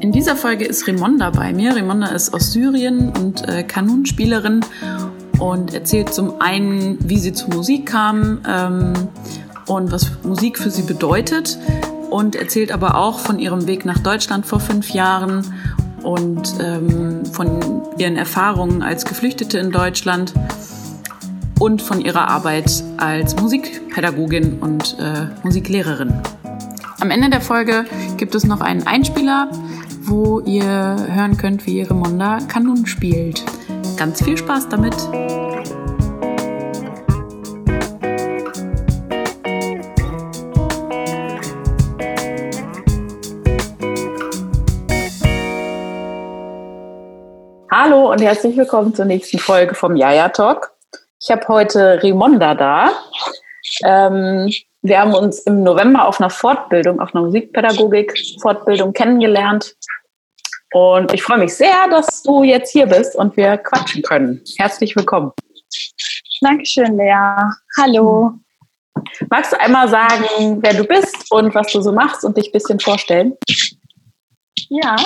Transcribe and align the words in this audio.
In 0.00 0.12
dieser 0.12 0.34
Folge 0.34 0.64
ist 0.64 0.86
Rimonda 0.86 1.28
bei 1.28 1.52
mir. 1.52 1.76
Rimonda 1.76 2.06
ist 2.08 2.32
aus 2.32 2.52
Syrien 2.52 3.10
und 3.10 3.46
äh, 3.46 3.62
Kanunspielerin 3.62 4.60
und 5.38 5.74
erzählt 5.74 6.14
zum 6.14 6.40
einen, 6.40 6.96
wie 7.06 7.18
sie 7.18 7.34
zur 7.34 7.54
Musik 7.54 7.84
kam 7.86 8.40
ähm, 8.48 8.94
und 9.66 9.92
was 9.92 10.10
Musik 10.22 10.58
für 10.58 10.70
sie 10.70 10.82
bedeutet 10.82 11.58
und 12.08 12.34
erzählt 12.34 12.72
aber 12.72 12.94
auch 12.94 13.18
von 13.18 13.38
ihrem 13.38 13.66
Weg 13.66 13.84
nach 13.84 13.98
Deutschland 13.98 14.46
vor 14.46 14.58
fünf 14.58 14.88
Jahren 14.88 15.44
und 16.02 16.54
ähm, 16.62 17.26
von 17.26 17.82
ihren 17.98 18.16
Erfahrungen 18.16 18.82
als 18.82 19.04
Geflüchtete 19.04 19.58
in 19.58 19.70
Deutschland 19.70 20.32
und 21.58 21.82
von 21.82 22.00
ihrer 22.00 22.26
Arbeit 22.26 22.82
als 22.96 23.36
Musikpädagogin 23.36 24.60
und 24.60 24.96
äh, 24.98 25.26
Musiklehrerin. 25.42 26.22
Am 27.00 27.10
Ende 27.10 27.30
der 27.30 27.40
Folge 27.40 27.86
gibt 28.18 28.34
es 28.34 28.44
noch 28.44 28.60
einen 28.60 28.86
Einspieler, 28.86 29.50
wo 30.10 30.40
ihr 30.40 30.64
hören 30.64 31.36
könnt, 31.36 31.66
wie 31.66 31.82
Ramonda 31.82 32.38
Kanun 32.48 32.84
spielt. 32.84 33.44
Ganz 33.96 34.20
viel 34.24 34.36
Spaß 34.36 34.68
damit! 34.68 34.94
Hallo 47.70 48.10
und 48.10 48.20
herzlich 48.20 48.56
willkommen 48.56 48.92
zur 48.92 49.04
nächsten 49.04 49.38
Folge 49.38 49.76
vom 49.76 49.94
Jaja 49.94 50.28
Talk. 50.30 50.72
Ich 51.20 51.30
habe 51.30 51.46
heute 51.46 52.02
Rimonda 52.02 52.56
da. 52.56 52.90
Ähm, 53.84 54.50
wir 54.82 54.98
haben 54.98 55.14
uns 55.14 55.38
im 55.40 55.62
November 55.62 56.08
auf 56.08 56.20
einer 56.20 56.30
Fortbildung, 56.30 56.98
auf 56.98 57.14
einer 57.14 57.24
Musikpädagogik-Fortbildung 57.26 58.92
kennengelernt. 58.92 59.76
Und 60.72 61.12
ich 61.12 61.22
freue 61.22 61.38
mich 61.38 61.54
sehr, 61.54 61.88
dass 61.90 62.22
du 62.22 62.44
jetzt 62.44 62.70
hier 62.72 62.86
bist 62.86 63.16
und 63.16 63.36
wir 63.36 63.58
quatschen 63.58 64.02
können. 64.02 64.40
Herzlich 64.56 64.94
willkommen. 64.94 65.32
Dankeschön, 66.40 66.96
Lea. 66.96 67.36
Hallo. 67.76 68.34
Magst 69.30 69.52
du 69.52 69.60
einmal 69.60 69.88
sagen, 69.88 70.58
wer 70.62 70.74
du 70.74 70.84
bist 70.84 71.30
und 71.30 71.54
was 71.54 71.72
du 71.72 71.80
so 71.80 71.92
machst 71.92 72.24
und 72.24 72.36
dich 72.36 72.48
ein 72.48 72.52
bisschen 72.52 72.78
vorstellen? 72.78 73.36
Ja, 74.68 74.96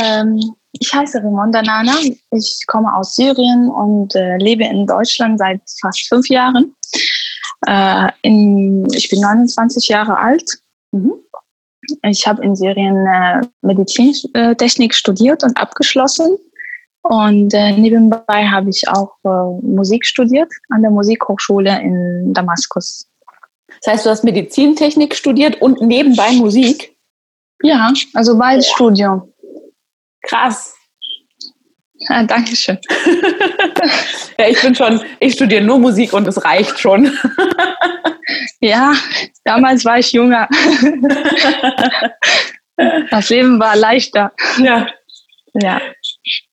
ähm, 0.00 0.54
ich 0.72 0.92
heiße 0.92 1.18
Rimonda 1.18 1.62
Nana. 1.62 1.94
Ich 2.30 2.64
komme 2.66 2.94
aus 2.94 3.14
Syrien 3.14 3.70
und 3.70 4.14
äh, 4.14 4.36
lebe 4.38 4.64
in 4.64 4.86
Deutschland 4.86 5.38
seit 5.38 5.60
fast 5.80 6.06
fünf 6.08 6.28
Jahren. 6.28 6.74
Äh, 7.66 8.10
in, 8.22 8.86
ich 8.92 9.08
bin 9.08 9.20
29 9.20 9.88
Jahre 9.88 10.18
alt. 10.18 10.58
Mhm. 10.90 11.14
Ich 12.02 12.26
habe 12.26 12.44
in 12.44 12.54
Syrien 12.54 13.06
äh, 13.06 13.40
Medizintechnik 13.62 14.94
studiert 14.94 15.42
und 15.42 15.56
abgeschlossen. 15.56 16.38
Und 17.02 17.52
äh, 17.52 17.72
nebenbei 17.72 18.46
habe 18.46 18.70
ich 18.70 18.88
auch 18.88 19.16
äh, 19.24 19.66
Musik 19.66 20.06
studiert 20.06 20.52
an 20.68 20.82
der 20.82 20.92
Musikhochschule 20.92 21.80
in 21.80 22.32
Damaskus. 22.32 23.08
Das 23.82 23.94
heißt, 23.94 24.06
du 24.06 24.10
hast 24.10 24.22
Medizintechnik 24.22 25.14
studiert 25.14 25.60
und 25.60 25.80
nebenbei 25.80 26.30
Musik? 26.32 26.96
Ja, 27.62 27.92
also 28.14 28.38
beides 28.38 28.68
ja. 28.68 28.74
Studium. 28.74 29.32
Krass. 30.22 30.76
Ja, 32.08 32.22
danke 32.24 32.56
schön. 32.56 32.78
ja, 34.38 34.48
ich 34.48 34.60
bin 34.60 34.74
schon, 34.74 35.00
ich 35.20 35.34
studiere 35.34 35.62
nur 35.62 35.78
Musik 35.78 36.12
und 36.12 36.26
es 36.26 36.44
reicht 36.44 36.78
schon. 36.78 37.16
ja, 38.60 38.92
damals 39.44 39.84
war 39.84 39.98
ich 39.98 40.12
jünger. 40.12 40.48
das 43.10 43.28
Leben 43.30 43.60
war 43.60 43.76
leichter. 43.76 44.32
Ja. 44.58 44.86
Ja. 45.54 45.80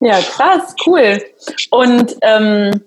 Ja, 0.02 0.19
krass, 0.19 0.75
cool. 0.86 1.23
Und 1.72 2.16
ähm, 2.22 2.84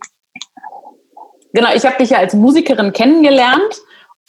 genau, 1.52 1.74
ich 1.74 1.84
habe 1.84 1.96
dich 1.98 2.10
ja 2.10 2.18
als 2.18 2.34
Musikerin 2.34 2.92
kennengelernt 2.92 3.80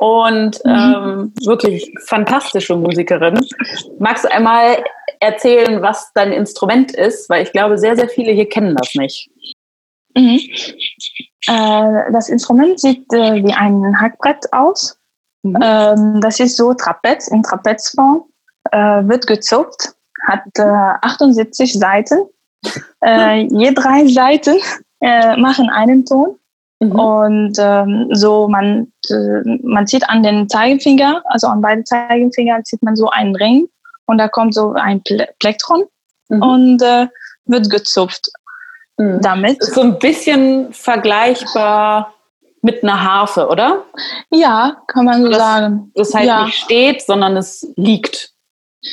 und 0.03 0.59
mhm. 0.65 0.71
ähm, 0.71 1.33
wirklich 1.45 1.89
fantastische 2.07 2.75
Musikerin. 2.75 3.39
Magst 3.99 4.25
du 4.25 4.31
einmal 4.31 4.83
erzählen, 5.21 5.81
was 5.81 6.11
dein 6.13 6.33
Instrument 6.33 6.91
ist? 6.91 7.29
Weil 7.29 7.43
ich 7.43 7.53
glaube, 7.53 7.77
sehr, 7.77 7.95
sehr 7.95 8.09
viele 8.09 8.33
hier 8.33 8.49
kennen 8.49 8.75
das 8.75 8.93
nicht. 8.95 9.29
Mhm. 10.13 10.41
Äh, 11.47 12.11
das 12.11 12.27
Instrument 12.27 12.81
sieht 12.81 13.05
äh, 13.13 13.45
wie 13.45 13.53
ein 13.53 13.97
Hackbrett 14.01 14.51
aus. 14.51 14.99
Mhm. 15.43 15.57
Ähm, 15.63 16.19
das 16.19 16.41
ist 16.41 16.57
so 16.57 16.73
Trapez, 16.73 17.29
in 17.29 17.41
Trapezform, 17.41 18.25
äh, 18.71 19.07
wird 19.07 19.25
gezupft, 19.25 19.93
hat 20.27 20.43
78 20.59 21.71
Seiten. 21.71 22.25
je 23.05 23.73
drei 23.73 24.07
Seiten 24.07 24.57
machen 25.01 25.69
einen 25.69 26.05
Ton. 26.05 26.37
Mhm. 26.89 26.99
Und 26.99 27.57
ähm, 27.59 28.07
so, 28.11 28.47
man, 28.47 28.91
äh, 29.09 29.57
man 29.63 29.87
zieht 29.87 30.07
an 30.09 30.23
den 30.23 30.49
Zeigefinger, 30.49 31.21
also 31.25 31.47
an 31.47 31.61
beiden 31.61 31.85
Zeigefinger 31.85 32.63
zieht 32.63 32.81
man 32.83 32.95
so 32.95 33.09
einen 33.09 33.35
Ring 33.35 33.67
und 34.05 34.17
da 34.17 34.27
kommt 34.27 34.53
so 34.53 34.73
ein 34.73 35.01
Plektron 35.39 35.83
mhm. 36.29 36.41
und 36.41 36.81
äh, 36.81 37.07
wird 37.45 37.69
gezupft. 37.69 38.29
Mhm. 38.97 39.21
Damit. 39.21 39.63
So 39.63 39.81
ein 39.81 39.99
bisschen 39.99 40.71
vergleichbar 40.73 42.13
mit 42.61 42.83
einer 42.83 43.03
Harfe, 43.03 43.47
oder? 43.47 43.83
Ja, 44.29 44.77
kann 44.87 45.05
man 45.05 45.21
so 45.23 45.29
das, 45.29 45.37
sagen. 45.37 45.91
Das 45.95 46.13
halt 46.13 46.27
ja. 46.27 46.45
nicht 46.45 46.57
steht, 46.57 47.01
sondern 47.01 47.35
es 47.35 47.67
liegt. 47.75 48.31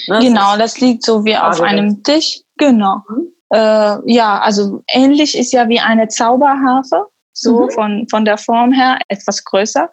Ne? 0.08 0.20
Genau, 0.20 0.56
das 0.56 0.80
liegt 0.80 1.04
so 1.04 1.24
wie 1.24 1.36
auf 1.36 1.60
einem 1.60 2.02
Tisch. 2.02 2.40
Genau. 2.56 3.02
Mhm. 3.08 3.32
Äh, 3.52 4.12
ja, 4.12 4.40
also 4.40 4.82
ähnlich 4.88 5.36
ist 5.36 5.52
ja 5.52 5.68
wie 5.68 5.80
eine 5.80 6.08
Zauberharfe 6.08 7.06
so 7.32 7.64
mhm. 7.64 7.70
von, 7.70 8.08
von 8.08 8.24
der 8.24 8.38
Form 8.38 8.72
her 8.72 8.98
etwas 9.08 9.44
größer 9.44 9.90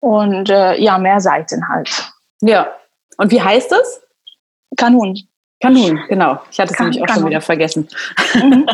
und 0.00 0.50
äh, 0.50 0.80
ja, 0.80 0.98
mehr 0.98 1.20
Seiten 1.20 1.68
halt. 1.68 2.12
Ja. 2.40 2.74
Und 3.16 3.30
wie 3.30 3.40
heißt 3.40 3.72
es? 3.72 4.02
Kanun. 4.76 5.18
Kanun, 5.60 5.98
genau. 6.08 6.38
Ich 6.50 6.60
hatte 6.60 6.74
es 6.74 6.78
nämlich 6.78 7.00
auch 7.00 7.06
Kanun. 7.06 7.22
schon 7.22 7.30
wieder 7.30 7.40
vergessen. 7.40 7.88
Mhm. 8.34 8.66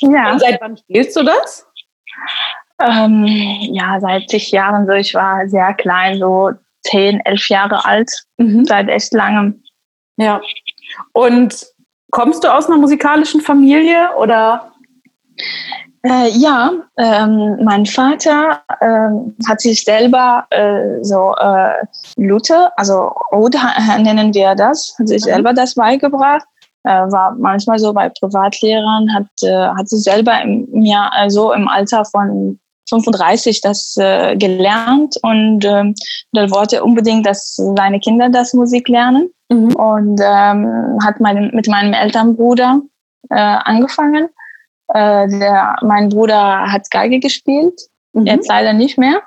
ja. 0.12 0.32
Und 0.32 0.40
seit 0.40 0.60
wann 0.60 0.76
spielst 0.76 1.16
du 1.16 1.22
das? 1.22 1.66
Ähm, 2.80 3.24
ja, 3.72 4.00
seit 4.00 4.28
zig 4.28 4.50
Jahren 4.50 4.86
so. 4.86 4.92
Ich 4.92 5.14
war 5.14 5.48
sehr 5.48 5.72
klein, 5.74 6.18
so 6.18 6.52
zehn, 6.82 7.20
elf 7.24 7.48
Jahre 7.48 7.84
alt. 7.84 8.10
Mhm. 8.38 8.64
Seit 8.64 8.88
echt 8.88 9.12
langem. 9.12 9.62
Ja. 10.16 10.40
Und 11.12 11.66
kommst 12.10 12.42
du 12.42 12.52
aus 12.52 12.66
einer 12.66 12.78
musikalischen 12.78 13.40
Familie 13.40 14.10
oder? 14.16 14.72
Äh, 16.02 16.30
ja, 16.30 16.72
ähm, 16.96 17.58
mein 17.64 17.84
Vater 17.84 18.60
ähm, 18.80 19.34
hat 19.48 19.60
sich 19.60 19.84
selber 19.84 20.46
äh, 20.50 21.02
so 21.02 21.34
äh, 21.34 21.84
Lute, 22.16 22.70
also 22.76 23.12
Oud 23.32 23.56
nennen 23.98 24.32
wir 24.32 24.54
das, 24.54 24.94
hat 24.98 25.08
sich 25.08 25.22
mhm. 25.22 25.30
selber 25.30 25.52
das 25.52 25.74
beigebracht. 25.74 26.46
Äh, 26.84 27.10
war 27.10 27.34
manchmal 27.36 27.78
so 27.78 27.92
bei 27.92 28.08
Privatlehrern, 28.08 29.12
hat, 29.12 29.26
äh, 29.42 29.68
hat 29.76 29.88
sich 29.88 30.04
selber 30.04 30.40
im 30.42 30.84
Jahr, 30.84 31.12
also 31.12 31.52
im 31.52 31.66
Alter 31.66 32.04
von 32.04 32.60
35 32.88 33.60
das 33.60 33.96
äh, 33.98 34.36
gelernt 34.36 35.16
und 35.22 35.64
ähm, 35.64 35.94
dann 36.32 36.50
wollte 36.50 36.82
unbedingt, 36.84 37.26
dass 37.26 37.56
seine 37.56 37.98
Kinder 38.00 38.28
das 38.30 38.54
Musik 38.54 38.88
lernen 38.88 39.30
mhm. 39.50 39.74
und 39.74 40.20
ähm, 40.24 40.98
hat 41.04 41.20
mein, 41.20 41.50
mit 41.52 41.68
meinem 41.68 41.92
Elternbruder 41.92 42.80
äh, 43.30 43.34
angefangen 43.34 44.28
äh, 44.88 45.28
der, 45.28 45.76
mein 45.82 46.08
Bruder 46.08 46.70
hat 46.70 46.90
Geige 46.90 47.20
gespielt, 47.20 47.80
mhm. 48.12 48.26
jetzt 48.26 48.48
leider 48.48 48.72
nicht 48.72 48.98
mehr. 48.98 49.22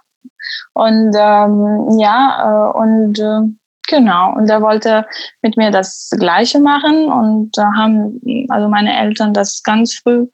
Und 0.73 1.15
ähm, 1.15 1.99
ja, 1.99 2.71
äh, 2.71 2.77
und 2.77 3.19
äh, 3.19 3.53
genau, 3.87 4.33
und 4.35 4.49
er 4.49 4.61
wollte 4.61 5.05
mit 5.41 5.57
mir 5.57 5.71
das 5.71 6.09
Gleiche 6.17 6.59
machen 6.59 7.05
und 7.11 7.57
da 7.57 7.71
haben 7.75 8.47
also 8.49 8.67
meine 8.67 8.97
Eltern 8.97 9.33
das 9.33 9.61
ganz 9.63 9.95
früh 9.95 10.27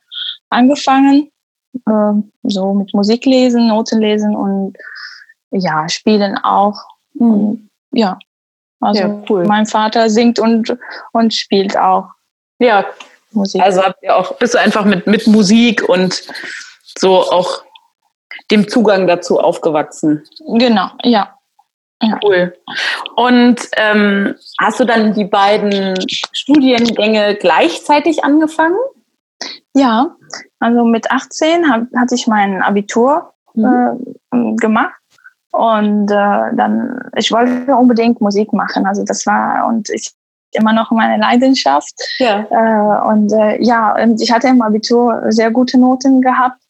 angefangen, 0.50 1.29
äh, 1.85 2.13
so 2.44 2.74
mit 2.74 2.94
Musik 2.94 3.25
lesen, 3.25 3.68
Noten 3.68 4.00
lesen 4.00 4.35
und 4.35 4.77
ja, 5.51 5.88
spielen 5.89 6.38
auch. 6.38 6.79
Mhm. 7.13 7.31
Und, 7.31 7.69
ja, 7.91 8.18
also 8.79 9.01
ja, 9.01 9.24
cool. 9.29 9.45
mein 9.45 9.65
Vater 9.65 10.09
singt 10.09 10.39
und, 10.39 10.77
und 11.12 11.33
spielt 11.33 11.77
auch. 11.77 12.09
Ja, 12.59 12.85
Musik. 13.31 13.62
Also 13.62 13.83
habt 13.83 14.01
ihr 14.03 14.15
auch, 14.15 14.35
bist 14.38 14.53
du 14.53 14.59
einfach 14.59 14.85
mit, 14.85 15.07
mit 15.07 15.27
Musik 15.27 15.88
und 15.88 16.24
so 16.97 17.21
auch 17.21 17.63
dem 18.51 18.68
Zugang 18.68 19.07
dazu 19.07 19.39
aufgewachsen. 19.39 20.24
Genau, 20.47 20.89
ja. 21.03 21.35
ja. 22.01 22.19
Cool. 22.24 22.57
Und 23.15 23.57
ähm, 23.75 24.35
hast 24.59 24.79
du 24.79 24.85
dann 24.85 25.13
die 25.13 25.25
beiden 25.25 25.95
Studiengänge 26.09 27.35
gleichzeitig 27.35 28.24
angefangen? 28.24 28.77
Ja, 29.75 30.15
also 30.59 30.85
mit 30.85 31.12
18 31.12 31.71
hab, 31.71 31.81
hatte 31.95 32.15
ich 32.15 32.27
mein 32.27 32.62
Abitur 32.62 33.33
mhm. 33.53 34.15
äh, 34.31 34.56
gemacht 34.56 34.95
und 35.51 36.09
äh, 36.09 36.56
dann, 36.56 37.01
ich 37.15 37.31
wollte 37.31 37.75
unbedingt 37.75 38.21
Musik 38.21 38.53
machen. 38.53 38.85
Also 38.85 39.03
das 39.03 39.25
war, 39.25 39.68
und 39.68 39.89
ich 39.89 40.12
immer 40.53 40.73
noch 40.73 40.91
meine 40.91 41.21
Leidenschaft. 41.21 41.94
Ja. 42.19 42.45
Äh, 42.49 43.07
und 43.09 43.31
äh, 43.31 43.61
ja, 43.61 43.95
ich 44.19 44.31
hatte 44.31 44.47
im 44.47 44.61
Abitur 44.61 45.23
sehr 45.29 45.51
gute 45.51 45.79
Noten 45.79 46.21
gehabt. 46.21 46.61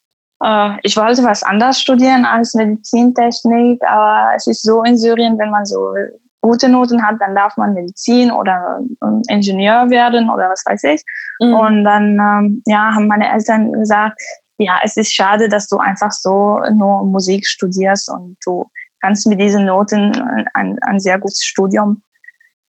Äh, 0.42 0.76
ich 0.82 0.96
wollte 0.96 1.24
was 1.24 1.42
anderes 1.42 1.80
studieren 1.80 2.24
als 2.24 2.54
Medizintechnik, 2.54 3.82
aber 3.84 4.34
es 4.36 4.46
ist 4.46 4.62
so 4.62 4.82
in 4.82 4.98
Syrien, 4.98 5.38
wenn 5.38 5.50
man 5.50 5.64
so 5.64 5.94
gute 6.40 6.68
Noten 6.68 7.04
hat, 7.04 7.16
dann 7.20 7.34
darf 7.34 7.56
man 7.56 7.74
Medizin 7.74 8.30
oder 8.30 8.80
ähm, 9.02 9.22
Ingenieur 9.28 9.90
werden 9.90 10.30
oder 10.30 10.48
was 10.50 10.62
weiß 10.64 10.84
ich. 10.84 11.02
Mhm. 11.40 11.54
Und 11.54 11.84
dann 11.84 12.18
ähm, 12.18 12.62
ja, 12.66 12.94
haben 12.94 13.08
meine 13.08 13.30
Eltern 13.30 13.72
gesagt, 13.72 14.20
ja, 14.58 14.80
es 14.82 14.96
ist 14.96 15.12
schade, 15.12 15.48
dass 15.48 15.68
du 15.68 15.78
einfach 15.78 16.10
so 16.10 16.60
nur 16.72 17.04
Musik 17.04 17.46
studierst 17.46 18.10
und 18.10 18.36
du 18.44 18.68
kannst 19.00 19.26
mit 19.26 19.40
diesen 19.40 19.66
Noten 19.66 20.12
ein, 20.54 20.78
ein 20.82 20.98
sehr 20.98 21.18
gutes 21.18 21.44
Studium 21.44 22.02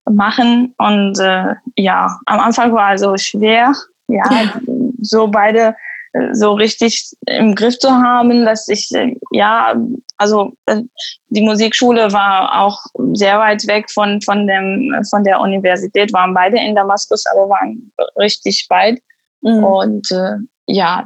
machen. 0.09 0.73
Und 0.77 1.19
äh, 1.19 1.56
ja, 1.75 2.19
am 2.25 2.39
Anfang 2.39 2.73
war 2.73 2.94
es 2.94 3.01
so 3.01 3.15
schwer, 3.17 3.73
ja, 4.07 4.23
ja. 4.31 4.61
so 5.01 5.27
beide 5.27 5.75
äh, 6.13 6.33
so 6.33 6.53
richtig 6.53 7.15
im 7.27 7.53
Griff 7.56 7.77
zu 7.77 7.91
haben, 7.91 8.45
dass 8.45 8.67
ich, 8.67 8.89
äh, 8.94 9.15
ja, 9.31 9.75
also 10.17 10.53
äh, 10.65 10.81
die 11.27 11.41
Musikschule 11.41 12.11
war 12.11 12.61
auch 12.61 12.79
sehr 13.13 13.38
weit 13.39 13.67
weg 13.67 13.89
von, 13.91 14.21
von, 14.21 14.47
dem, 14.47 14.94
von 15.09 15.23
der 15.23 15.39
Universität, 15.39 16.12
waren 16.12 16.33
beide 16.33 16.57
in 16.57 16.75
Damaskus, 16.75 17.25
aber 17.27 17.50
waren 17.50 17.91
richtig 18.17 18.65
weit. 18.69 19.01
Mhm. 19.41 19.63
Und 19.63 20.12
äh, 20.12 20.38
ja, 20.65 21.05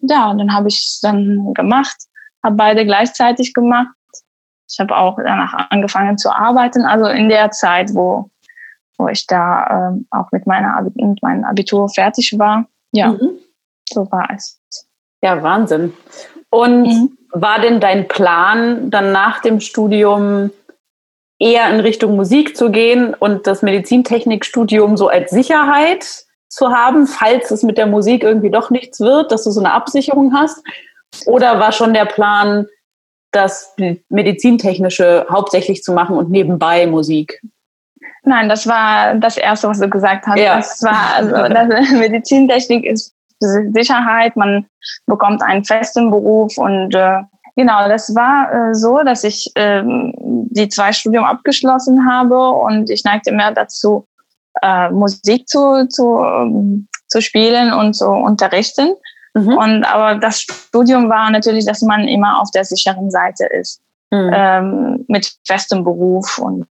ja, 0.00 0.34
dann 0.34 0.52
habe 0.52 0.68
ich 0.68 0.76
es 0.76 1.00
dann 1.00 1.52
gemacht, 1.54 1.96
habe 2.42 2.56
beide 2.56 2.84
gleichzeitig 2.84 3.52
gemacht. 3.52 3.93
Ich 4.74 4.80
habe 4.80 4.96
auch 4.96 5.16
danach 5.16 5.70
angefangen 5.70 6.18
zu 6.18 6.34
arbeiten, 6.34 6.84
also 6.84 7.06
in 7.06 7.28
der 7.28 7.52
Zeit, 7.52 7.94
wo, 7.94 8.28
wo 8.98 9.06
ich 9.06 9.24
da 9.28 9.90
ähm, 9.92 10.08
auch 10.10 10.32
mit, 10.32 10.48
meiner 10.48 10.82
mit 10.82 11.22
meinem 11.22 11.44
Abitur 11.44 11.88
fertig 11.88 12.36
war. 12.40 12.66
Ja, 12.90 13.12
mhm. 13.12 13.38
so 13.88 14.10
war 14.10 14.28
es. 14.34 14.60
Ja, 15.22 15.40
Wahnsinn. 15.44 15.92
Und 16.50 16.82
mhm. 16.82 17.18
war 17.30 17.60
denn 17.60 17.78
dein 17.78 18.08
Plan, 18.08 18.90
dann 18.90 19.12
nach 19.12 19.42
dem 19.42 19.60
Studium 19.60 20.50
eher 21.38 21.70
in 21.72 21.78
Richtung 21.78 22.16
Musik 22.16 22.56
zu 22.56 22.72
gehen 22.72 23.14
und 23.14 23.46
das 23.46 23.62
Medizintechnikstudium 23.62 24.96
so 24.96 25.06
als 25.06 25.30
Sicherheit 25.30 26.24
zu 26.48 26.70
haben, 26.70 27.06
falls 27.06 27.52
es 27.52 27.62
mit 27.62 27.78
der 27.78 27.86
Musik 27.86 28.24
irgendwie 28.24 28.50
doch 28.50 28.70
nichts 28.70 28.98
wird, 28.98 29.30
dass 29.30 29.44
du 29.44 29.52
so 29.52 29.60
eine 29.60 29.72
Absicherung 29.72 30.34
hast? 30.34 30.64
Oder 31.26 31.60
war 31.60 31.70
schon 31.70 31.94
der 31.94 32.06
Plan, 32.06 32.66
das 33.34 33.74
Medizintechnische 34.08 35.26
hauptsächlich 35.30 35.82
zu 35.82 35.92
machen 35.92 36.16
und 36.16 36.30
nebenbei 36.30 36.86
Musik? 36.86 37.40
Nein, 38.22 38.48
das 38.48 38.66
war 38.66 39.14
das 39.14 39.36
Erste, 39.36 39.68
was 39.68 39.80
du 39.80 39.88
gesagt 39.88 40.26
hast. 40.26 40.38
Ja. 40.38 40.56
Das 40.56 40.82
war 40.82 41.14
also 41.16 41.30
das 41.54 41.90
Medizintechnik 41.90 42.84
ist 42.84 43.14
Sicherheit, 43.40 44.36
man 44.36 44.66
bekommt 45.06 45.42
einen 45.42 45.64
festen 45.64 46.10
Beruf 46.10 46.56
und 46.56 46.94
äh, 46.94 47.20
genau, 47.56 47.88
das 47.88 48.14
war 48.14 48.70
äh, 48.70 48.74
so, 48.74 49.02
dass 49.02 49.24
ich 49.24 49.50
äh, 49.54 49.82
die 49.84 50.68
zwei 50.68 50.92
Studium 50.92 51.24
abgeschlossen 51.24 52.08
habe 52.08 52.50
und 52.50 52.90
ich 52.90 53.04
neigte 53.04 53.32
mehr 53.32 53.52
dazu, 53.52 54.06
äh, 54.62 54.88
Musik 54.90 55.48
zu, 55.48 55.86
zu, 55.88 56.20
ähm, 56.20 56.88
zu 57.08 57.20
spielen 57.20 57.72
und 57.72 57.94
zu 57.94 58.08
unterrichten. 58.08 58.94
Mhm. 59.34 59.56
Und 59.56 59.84
aber 59.84 60.18
das 60.18 60.42
Studium 60.42 61.08
war 61.08 61.30
natürlich, 61.30 61.66
dass 61.66 61.82
man 61.82 62.06
immer 62.08 62.40
auf 62.40 62.50
der 62.52 62.64
sicheren 62.64 63.10
Seite 63.10 63.46
ist. 63.46 63.80
Mhm. 64.10 64.30
Ähm, 64.32 65.04
mit 65.08 65.32
festem 65.46 65.82
Beruf 65.82 66.38
und 66.38 66.66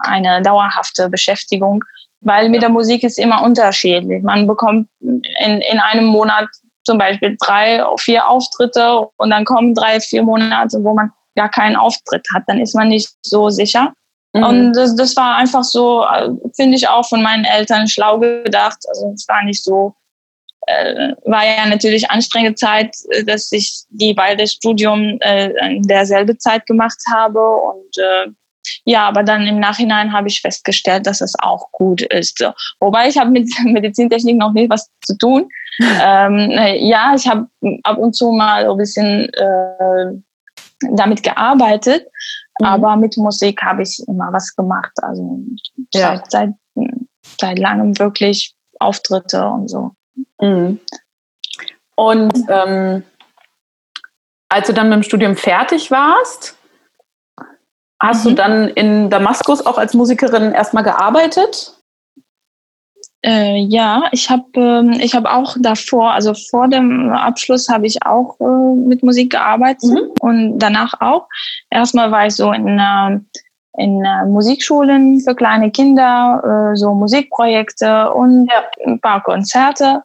eine 0.00 0.42
dauerhafte 0.42 1.08
Beschäftigung. 1.08 1.84
Weil 2.22 2.48
mit 2.48 2.62
der 2.62 2.68
Musik 2.68 3.02
ist 3.02 3.18
immer 3.18 3.42
unterschiedlich. 3.42 4.22
Man 4.22 4.46
bekommt 4.46 4.88
in, 5.00 5.22
in 5.40 5.78
einem 5.78 6.06
Monat 6.06 6.48
zum 6.84 6.98
Beispiel 6.98 7.36
drei, 7.40 7.82
vier 7.98 8.28
Auftritte 8.28 9.08
und 9.16 9.30
dann 9.30 9.44
kommen 9.44 9.74
drei, 9.74 10.00
vier 10.00 10.22
Monate, 10.22 10.82
wo 10.82 10.94
man 10.94 11.12
gar 11.36 11.48
keinen 11.48 11.76
Auftritt 11.76 12.26
hat. 12.34 12.42
Dann 12.46 12.60
ist 12.60 12.74
man 12.74 12.88
nicht 12.88 13.10
so 13.22 13.48
sicher. 13.50 13.92
Mhm. 14.32 14.42
Und 14.42 14.72
das, 14.74 14.94
das 14.96 15.16
war 15.16 15.36
einfach 15.36 15.64
so, 15.64 16.04
äh, 16.04 16.30
finde 16.54 16.76
ich 16.76 16.88
auch 16.88 17.06
von 17.06 17.22
meinen 17.22 17.44
Eltern 17.44 17.88
schlau 17.88 18.18
gedacht. 18.18 18.78
Also 18.88 19.12
es 19.14 19.26
war 19.28 19.42
nicht 19.44 19.64
so, 19.64 19.94
äh, 20.70 21.14
war 21.24 21.44
ja 21.44 21.66
natürlich 21.66 22.10
anstrengende 22.10 22.54
Zeit, 22.54 22.94
äh, 23.10 23.24
dass 23.24 23.50
ich 23.52 23.82
die 23.90 24.14
beide 24.14 24.46
Studium 24.46 25.18
äh, 25.20 25.50
in 25.74 25.82
derselbe 25.82 26.36
Zeit 26.38 26.66
gemacht 26.66 26.98
habe 27.12 27.40
und 27.40 27.98
äh, 27.98 28.28
ja, 28.84 29.08
aber 29.08 29.22
dann 29.22 29.46
im 29.46 29.58
Nachhinein 29.58 30.12
habe 30.12 30.28
ich 30.28 30.42
festgestellt, 30.42 31.06
dass 31.06 31.20
es 31.20 31.34
auch 31.40 31.72
gut 31.72 32.02
ist. 32.02 32.44
Wobei 32.78 33.08
ich 33.08 33.18
habe 33.18 33.30
mit 33.30 33.48
Medizintechnik 33.64 34.36
noch 34.36 34.52
nicht 34.52 34.70
was 34.70 34.90
zu 35.02 35.16
tun. 35.16 35.48
ähm, 36.02 36.50
ja, 36.78 37.14
ich 37.16 37.26
habe 37.26 37.46
ab 37.84 37.96
und 37.98 38.14
zu 38.14 38.32
mal 38.32 38.70
ein 38.70 38.76
bisschen 38.76 39.32
äh, 39.32 40.12
damit 40.92 41.22
gearbeitet, 41.22 42.06
Mhm. 42.60 42.66
Aber 42.66 42.96
mit 42.96 43.16
Musik 43.16 43.62
habe 43.62 43.82
ich 43.82 44.02
immer 44.06 44.32
was 44.32 44.54
gemacht. 44.54 44.92
Also 45.02 45.40
ja. 45.94 46.16
seit, 46.16 46.30
seit, 46.30 46.50
seit 47.38 47.58
langem 47.58 47.98
wirklich 47.98 48.54
Auftritte 48.78 49.46
und 49.46 49.68
so. 49.68 49.92
Mhm. 50.40 50.80
Und 51.96 52.32
ähm, 52.48 53.02
als 54.48 54.66
du 54.66 54.72
dann 54.72 54.88
mit 54.88 54.96
dem 54.96 55.02
Studium 55.02 55.36
fertig 55.36 55.90
warst, 55.90 56.56
hast 58.00 58.24
mhm. 58.24 58.28
du 58.28 58.34
dann 58.34 58.68
in 58.68 59.10
Damaskus 59.10 59.64
auch 59.64 59.78
als 59.78 59.94
Musikerin 59.94 60.52
erstmal 60.52 60.84
gearbeitet? 60.84 61.76
Äh, 63.22 63.58
ja, 63.58 64.04
ich 64.12 64.30
habe 64.30 64.44
ähm, 64.54 64.92
ich 64.92 65.14
habe 65.14 65.30
auch 65.30 65.54
davor, 65.60 66.12
also 66.12 66.32
vor 66.32 66.68
dem 66.68 67.10
Abschluss 67.10 67.68
habe 67.68 67.86
ich 67.86 68.02
auch 68.06 68.40
äh, 68.40 68.74
mit 68.76 69.02
Musik 69.02 69.32
gearbeitet 69.32 69.90
mhm. 69.90 70.10
und 70.20 70.58
danach 70.58 70.94
auch. 71.00 71.28
Erstmal 71.68 72.10
war 72.10 72.26
ich 72.26 72.34
so 72.34 72.50
in 72.52 72.78
äh, 72.78 73.20
in 73.78 74.02
Musikschulen 74.26 75.20
für 75.20 75.34
kleine 75.34 75.70
Kinder, 75.70 76.72
äh, 76.72 76.76
so 76.76 76.92
Musikprojekte 76.94 78.12
und 78.12 78.48
ja. 78.50 78.64
ein 78.86 79.00
paar 79.00 79.22
Konzerte. 79.22 80.02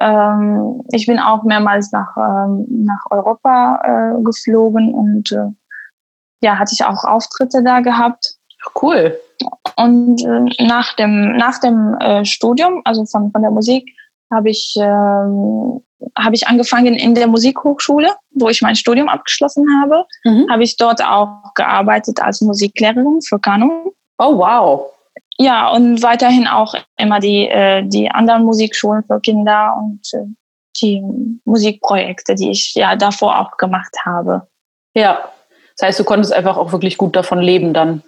Ähm, 0.00 0.82
ich 0.92 1.06
bin 1.06 1.18
auch 1.18 1.42
mehrmals 1.42 1.92
nach 1.92 2.16
ähm, 2.16 2.66
nach 2.84 3.04
Europa 3.10 3.80
äh, 4.18 4.22
geflogen 4.22 4.92
und 4.94 5.32
äh, 5.32 5.48
ja, 6.42 6.58
hatte 6.58 6.72
ich 6.74 6.84
auch 6.84 7.04
Auftritte 7.04 7.62
da 7.62 7.80
gehabt. 7.80 8.36
Cool. 8.80 9.18
Und 9.76 10.24
äh, 10.24 10.64
nach 10.64 10.94
dem, 10.94 11.36
nach 11.36 11.58
dem 11.60 11.94
äh, 12.00 12.24
Studium, 12.24 12.82
also 12.84 13.04
von, 13.04 13.30
von 13.30 13.42
der 13.42 13.50
Musik, 13.50 13.88
habe 14.32 14.50
ich, 14.50 14.74
ähm, 14.78 15.82
hab 16.16 16.32
ich 16.32 16.48
angefangen 16.48 16.94
in 16.94 17.14
der 17.14 17.28
Musikhochschule, 17.28 18.14
wo 18.32 18.48
ich 18.48 18.62
mein 18.62 18.74
Studium 18.74 19.08
abgeschlossen 19.08 19.66
habe. 19.80 20.04
Mhm. 20.24 20.46
Habe 20.50 20.64
ich 20.64 20.76
dort 20.76 21.04
auch 21.04 21.54
gearbeitet 21.54 22.20
als 22.20 22.40
Musiklehrerin 22.40 23.20
für 23.22 23.38
Kanon. 23.38 23.92
Oh, 24.18 24.38
wow. 24.38 24.92
Ja, 25.38 25.70
und 25.70 26.02
weiterhin 26.02 26.46
auch 26.46 26.74
immer 26.96 27.20
die, 27.20 27.48
äh, 27.48 27.82
die 27.86 28.10
anderen 28.10 28.44
Musikschulen 28.44 29.04
für 29.04 29.20
Kinder 29.20 29.76
und 29.78 30.00
äh, 30.14 30.26
die 30.80 31.02
Musikprojekte, 31.44 32.34
die 32.34 32.50
ich 32.50 32.74
ja 32.74 32.96
davor 32.96 33.38
auch 33.38 33.56
gemacht 33.56 33.94
habe. 34.04 34.48
Ja, 34.94 35.30
das 35.76 35.88
heißt, 35.88 36.00
du 36.00 36.04
konntest 36.04 36.32
einfach 36.32 36.56
auch 36.56 36.72
wirklich 36.72 36.96
gut 36.96 37.16
davon 37.16 37.40
leben 37.40 37.74
dann. 37.74 38.02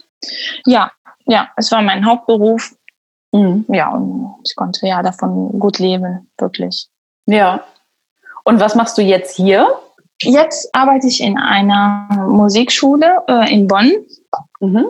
Ja, 0.64 0.90
ja, 1.26 1.48
es 1.56 1.70
war 1.70 1.82
mein 1.82 2.06
Hauptberuf. 2.06 2.74
Mhm. 3.32 3.66
Ja, 3.68 3.90
und 3.90 4.36
ich 4.44 4.56
konnte 4.56 4.86
ja 4.86 5.02
davon 5.02 5.58
gut 5.58 5.78
leben, 5.78 6.30
wirklich. 6.38 6.88
Ja. 7.26 7.62
Und 8.44 8.60
was 8.60 8.74
machst 8.74 8.96
du 8.96 9.02
jetzt 9.02 9.36
hier? 9.36 9.68
Jetzt 10.22 10.74
arbeite 10.74 11.06
ich 11.06 11.20
in 11.22 11.38
einer 11.38 12.08
Musikschule 12.28 13.22
äh, 13.28 13.52
in 13.52 13.68
Bonn 13.68 13.92
mhm. 14.60 14.86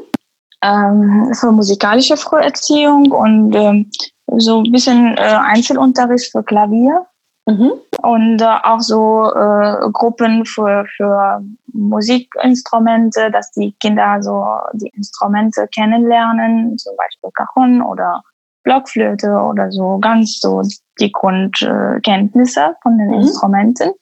Ähm, 0.62 1.32
für 1.34 1.52
musikalische 1.52 2.16
Früherziehung 2.16 3.10
und 3.10 3.54
ähm, 3.54 3.90
so 4.36 4.62
ein 4.62 4.72
bisschen 4.72 5.16
äh, 5.16 5.20
Einzelunterricht 5.20 6.30
für 6.32 6.42
Klavier. 6.42 7.06
Mhm. 7.46 7.72
Und 8.02 8.42
äh, 8.42 8.56
auch 8.62 8.80
so 8.80 9.32
äh, 9.34 9.90
Gruppen 9.92 10.44
für, 10.44 10.84
für 10.96 11.42
Musikinstrumente, 11.72 13.30
dass 13.30 13.50
die 13.52 13.72
Kinder 13.80 14.22
so 14.22 14.44
die 14.74 14.92
Instrumente 14.94 15.66
kennenlernen, 15.74 16.76
zum 16.76 16.94
Beispiel 16.96 17.30
Cajon 17.32 17.80
oder 17.80 18.22
Blockflöte 18.64 19.30
oder 19.30 19.72
so, 19.72 19.98
ganz 19.98 20.40
so 20.40 20.62
die 21.00 21.10
Grundkenntnisse 21.10 22.76
von 22.82 22.98
den 22.98 23.08
mhm. 23.08 23.14
Instrumenten. 23.14 23.92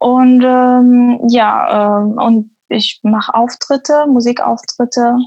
Und 0.00 0.42
ähm, 0.42 1.20
ja, 1.28 2.00
äh, 2.00 2.24
und 2.24 2.56
ich 2.68 3.00
mache 3.02 3.34
Auftritte, 3.34 4.06
Musikauftritte 4.06 5.18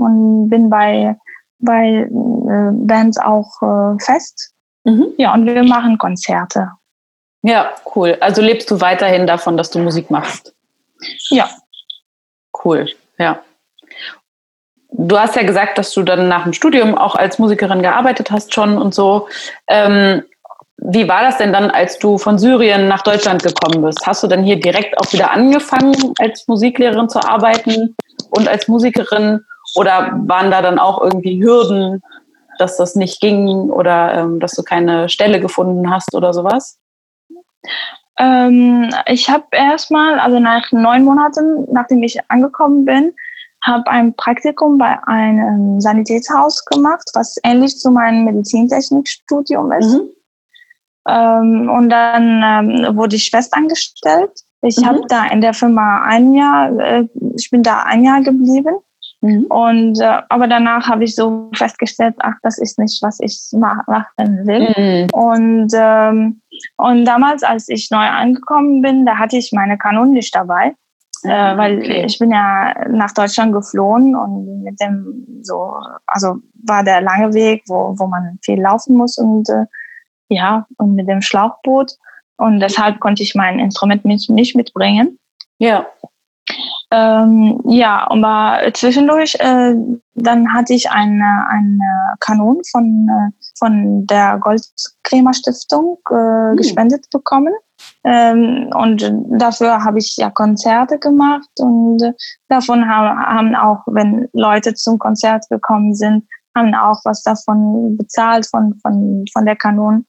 und 0.00 0.48
bin 0.48 0.70
bei, 0.70 1.16
bei 1.58 2.08
äh, 2.08 2.70
Bands 2.72 3.18
auch 3.18 3.62
äh, 3.62 3.98
fest 4.02 4.54
Mhm. 4.84 5.14
Ja, 5.18 5.34
und 5.34 5.46
wir 5.46 5.62
machen 5.62 5.98
Konzerte. 5.98 6.72
Ja, 7.42 7.70
cool. 7.94 8.16
Also 8.20 8.42
lebst 8.42 8.70
du 8.70 8.80
weiterhin 8.80 9.26
davon, 9.26 9.56
dass 9.56 9.70
du 9.70 9.78
Musik 9.78 10.10
machst? 10.10 10.54
Ja. 11.30 11.48
Cool, 12.62 12.90
ja. 13.18 13.40
du 14.92 15.18
hast 15.18 15.34
ja 15.36 15.44
gesagt, 15.44 15.78
dass 15.78 15.94
du 15.94 16.02
dann 16.02 16.28
nach 16.28 16.42
dem 16.42 16.52
Studium 16.52 16.98
auch 16.98 17.14
als 17.14 17.38
Musikerin 17.38 17.80
gearbeitet 17.80 18.30
hast 18.30 18.52
schon 18.52 18.76
und 18.76 18.94
so. 18.94 19.28
Ähm, 19.66 20.22
wie 20.76 21.08
war 21.08 21.22
das 21.22 21.38
denn 21.38 21.54
dann, 21.54 21.70
als 21.70 21.98
du 21.98 22.18
von 22.18 22.38
Syrien 22.38 22.88
nach 22.88 23.02
Deutschland 23.02 23.42
gekommen 23.42 23.82
bist? 23.82 24.06
Hast 24.06 24.22
du 24.22 24.26
dann 24.26 24.42
hier 24.42 24.60
direkt 24.60 24.98
auch 24.98 25.10
wieder 25.12 25.30
angefangen, 25.30 25.94
als 26.18 26.46
Musiklehrerin 26.48 27.08
zu 27.08 27.20
arbeiten 27.20 27.96
und 28.30 28.48
als 28.48 28.68
Musikerin? 28.68 29.40
Oder 29.74 30.12
waren 30.26 30.50
da 30.50 30.62
dann 30.62 30.78
auch 30.78 31.00
irgendwie 31.00 31.42
Hürden, 31.42 32.02
dass 32.58 32.76
das 32.76 32.94
nicht 32.94 33.20
ging 33.20 33.70
oder 33.70 34.14
ähm, 34.14 34.40
dass 34.40 34.52
du 34.52 34.62
keine 34.62 35.08
Stelle 35.08 35.40
gefunden 35.40 35.90
hast 35.90 36.14
oder 36.14 36.34
sowas? 36.34 36.78
Ähm, 38.18 38.90
ich 39.06 39.30
habe 39.30 39.44
erstmal, 39.52 40.18
also 40.18 40.38
nach 40.38 40.70
neun 40.72 41.04
Monaten, 41.04 41.66
nachdem 41.72 42.02
ich 42.02 42.18
angekommen 42.28 42.84
bin, 42.84 43.14
habe 43.64 43.90
ein 43.90 44.14
Praktikum 44.14 44.78
bei 44.78 44.98
einem 45.06 45.80
Sanitätshaus 45.80 46.64
gemacht, 46.64 47.08
was 47.14 47.36
ähnlich 47.44 47.78
zu 47.78 47.90
meinem 47.90 48.24
Medizintechnikstudium 48.24 49.72
ist. 49.72 49.94
Mhm. 49.94 50.10
Ähm, 51.08 51.70
und 51.70 51.90
dann 51.90 52.42
ähm, 52.44 52.96
wurde 52.96 53.16
ich 53.16 53.30
festangestellt. 53.30 54.32
Ich 54.62 54.78
mhm. 54.78 54.86
habe 54.86 55.00
da 55.08 55.26
in 55.26 55.40
der 55.40 55.54
Firma 55.54 56.02
ein 56.04 56.34
Jahr, 56.34 56.78
äh, 56.78 57.08
ich 57.36 57.50
bin 57.50 57.62
da 57.62 57.82
ein 57.84 58.04
Jahr 58.04 58.22
geblieben. 58.22 58.76
Mhm. 59.22 59.46
Und 59.46 60.00
äh, 60.00 60.22
aber 60.28 60.48
danach 60.48 60.88
habe 60.88 61.04
ich 61.04 61.14
so 61.14 61.50
festgestellt, 61.54 62.14
ach, 62.20 62.34
das 62.42 62.58
ist 62.58 62.78
nicht, 62.78 63.02
was 63.02 63.18
ich 63.20 63.38
machen 63.52 64.46
will. 64.46 64.74
Mhm. 64.76 65.08
Und 65.12 65.72
ähm, 65.74 66.40
und 66.76 67.04
damals, 67.04 67.42
als 67.42 67.68
ich 67.68 67.90
neu 67.90 68.06
angekommen 68.06 68.82
bin, 68.82 69.06
da 69.06 69.16
hatte 69.16 69.36
ich 69.36 69.52
meine 69.52 69.78
Kanonen 69.78 70.12
nicht 70.12 70.34
dabei. 70.34 70.74
Äh, 71.22 71.56
weil 71.56 71.78
okay. 71.78 72.06
ich 72.06 72.18
bin 72.18 72.30
ja 72.30 72.74
nach 72.88 73.12
Deutschland 73.12 73.52
geflohen 73.52 74.16
und 74.16 74.62
mit 74.62 74.80
dem 74.80 75.26
so, 75.42 75.74
also 76.06 76.36
war 76.66 76.82
der 76.82 77.02
lange 77.02 77.34
Weg, 77.34 77.62
wo, 77.66 77.94
wo 77.98 78.06
man 78.06 78.38
viel 78.42 78.58
laufen 78.58 78.96
muss 78.96 79.18
und 79.18 79.50
äh, 79.50 79.66
ja, 80.28 80.66
und 80.78 80.94
mit 80.94 81.08
dem 81.08 81.20
Schlauchboot. 81.20 81.92
Und 82.38 82.60
deshalb 82.60 83.00
konnte 83.00 83.22
ich 83.22 83.34
mein 83.34 83.58
Instrument 83.58 84.06
nicht, 84.06 84.30
nicht 84.30 84.56
mitbringen. 84.56 85.18
Ja. 85.58 85.86
Ähm, 86.92 87.60
ja, 87.66 88.10
aber 88.10 88.72
zwischendurch, 88.74 89.36
äh, 89.38 89.74
dann 90.14 90.52
hatte 90.52 90.74
ich 90.74 90.90
eine, 90.90 91.46
eine 91.48 92.16
Kanon 92.18 92.60
von, 92.70 93.08
äh, 93.08 93.44
von 93.58 94.06
der 94.06 94.38
Goldkrämer 94.38 95.32
Stiftung 95.32 95.98
äh, 96.10 96.14
hm. 96.50 96.56
gespendet 96.56 97.06
bekommen. 97.10 97.54
Ähm, 98.02 98.70
und 98.74 99.12
dafür 99.40 99.84
habe 99.84 99.98
ich 99.98 100.16
ja 100.16 100.30
Konzerte 100.30 100.98
gemacht 100.98 101.48
und 101.58 102.02
davon 102.48 102.88
haben, 102.88 103.18
haben 103.18 103.54
auch, 103.54 103.82
wenn 103.86 104.28
Leute 104.32 104.74
zum 104.74 104.98
Konzert 104.98 105.48
gekommen 105.48 105.94
sind, 105.94 106.26
haben 106.56 106.74
auch 106.74 107.00
was 107.04 107.22
davon 107.22 107.96
bezahlt 107.96 108.46
von, 108.46 108.74
von, 108.82 109.24
von 109.32 109.46
der 109.46 109.56
Kanon. 109.56 110.06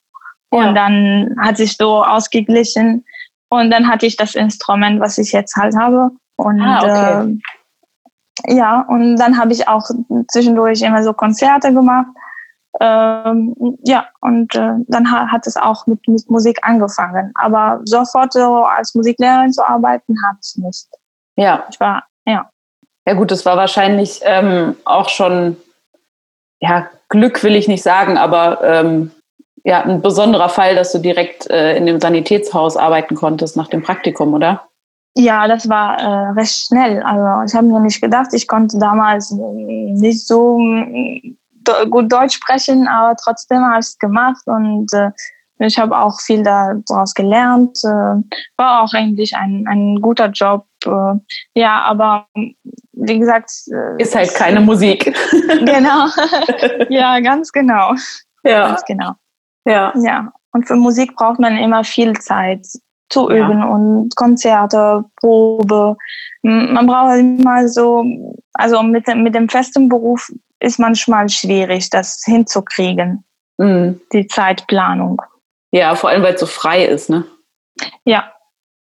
Und 0.49 0.65
ja. 0.65 0.73
dann 0.73 1.35
hat 1.39 1.57
sich 1.57 1.77
so 1.77 2.03
ausgeglichen. 2.03 3.05
Und 3.49 3.69
dann 3.69 3.87
hatte 3.87 4.05
ich 4.05 4.17
das 4.17 4.35
Instrument, 4.35 4.99
was 4.99 5.17
ich 5.17 5.31
jetzt 5.31 5.55
halt 5.55 5.75
habe. 5.77 6.11
Und 6.37 6.61
ah, 6.61 6.79
okay. 6.79 7.39
äh, 8.47 8.55
ja, 8.55 8.85
und 8.87 9.17
dann 9.17 9.37
habe 9.37 9.53
ich 9.53 9.67
auch 9.67 9.89
zwischendurch 10.29 10.81
immer 10.81 11.03
so 11.03 11.13
Konzerte 11.13 11.73
gemacht. 11.73 12.07
Ähm, 12.79 13.53
ja, 13.83 14.07
und 14.21 14.55
äh, 14.55 14.73
dann 14.87 15.11
hat, 15.11 15.27
hat 15.27 15.45
es 15.45 15.57
auch 15.57 15.85
mit, 15.87 16.07
mit 16.07 16.29
Musik 16.29 16.59
angefangen. 16.61 17.31
Aber 17.35 17.81
sofort 17.83 18.33
so 18.33 18.63
als 18.63 18.95
Musiklehrerin 18.95 19.51
zu 19.51 19.67
arbeiten, 19.67 20.15
hat 20.25 20.37
es 20.41 20.55
nicht. 20.55 20.87
Ja. 21.35 21.65
Ich 21.69 21.79
war, 21.79 22.05
ja. 22.25 22.49
Ja 23.07 23.13
gut, 23.13 23.31
das 23.31 23.45
war 23.45 23.57
wahrscheinlich 23.57 24.21
ähm, 24.23 24.75
auch 24.85 25.09
schon, 25.09 25.57
ja, 26.59 26.87
Glück 27.09 27.43
will 27.43 27.55
ich 27.55 27.67
nicht 27.67 27.83
sagen, 27.83 28.17
aber 28.17 28.63
ähm, 28.63 29.11
ja, 29.63 29.81
ein 29.81 30.01
besonderer 30.01 30.49
Fall, 30.49 30.75
dass 30.75 30.91
du 30.91 30.99
direkt 30.99 31.49
äh, 31.49 31.75
in 31.75 31.85
dem 31.85 31.99
Sanitätshaus 31.99 32.77
arbeiten 32.77 33.15
konntest 33.15 33.57
nach 33.57 33.67
dem 33.67 33.83
Praktikum, 33.83 34.33
oder? 34.33 34.67
Ja, 35.15 35.47
das 35.47 35.67
war 35.67 35.99
äh, 35.99 36.29
recht 36.31 36.67
schnell. 36.67 37.03
Also 37.03 37.45
ich 37.45 37.55
habe 37.55 37.67
mir 37.67 37.79
nicht 37.81 38.01
gedacht, 38.01 38.29
ich 38.33 38.47
konnte 38.47 38.77
damals 38.79 39.31
nicht 39.31 40.25
so 40.25 40.57
mm, 40.57 41.37
gut 41.89 42.11
Deutsch 42.11 42.35
sprechen, 42.35 42.87
aber 42.87 43.15
trotzdem 43.17 43.59
habe 43.59 43.79
ich 43.79 43.87
es 43.87 43.99
gemacht 43.99 44.41
und 44.45 44.91
äh, 44.93 45.11
ich 45.59 45.77
habe 45.77 45.97
auch 45.97 46.19
viel 46.19 46.43
daraus 46.43 47.13
gelernt. 47.13 47.77
Äh, 47.83 48.23
war 48.57 48.81
auch 48.81 48.93
eigentlich 48.93 49.35
ein, 49.35 49.65
ein 49.67 50.01
guter 50.01 50.29
Job. 50.29 50.65
Äh, 50.85 51.13
ja, 51.55 51.81
aber 51.83 52.27
wie 52.93 53.19
gesagt. 53.19 53.51
Äh, 53.71 54.01
Ist 54.01 54.15
halt 54.15 54.33
keine 54.33 54.61
Musik. 54.61 55.03
genau. 55.47 56.07
ja, 56.89 57.19
ganz 57.19 57.51
genau. 57.51 57.93
Ja. 58.43 58.69
Ganz 58.69 58.83
genau. 58.85 59.11
Ja. 59.65 59.93
Ja. 59.97 60.31
Und 60.53 60.67
für 60.67 60.75
Musik 60.75 61.15
braucht 61.15 61.39
man 61.39 61.57
immer 61.57 61.83
viel 61.83 62.13
Zeit 62.13 62.65
zu 63.11 63.29
üben 63.29 63.59
ja. 63.59 63.65
und 63.65 64.15
Konzerte, 64.15 65.03
Probe. 65.17 65.97
Man 66.43 66.87
braucht 66.87 67.17
immer 67.17 67.67
so, 67.67 68.05
also 68.53 68.81
mit, 68.81 69.07
mit 69.07 69.35
dem 69.35 69.49
festen 69.49 69.89
Beruf 69.89 70.31
ist 70.59 70.79
manchmal 70.79 71.29
schwierig, 71.29 71.89
das 71.89 72.23
hinzukriegen, 72.25 73.23
mhm. 73.57 73.99
die 74.13 74.27
Zeitplanung. 74.27 75.21
Ja, 75.71 75.95
vor 75.95 76.09
allem, 76.09 76.23
weil 76.23 76.33
es 76.33 76.39
so 76.39 76.45
frei 76.45 76.85
ist, 76.85 77.09
ne? 77.09 77.25
Ja. 78.05 78.31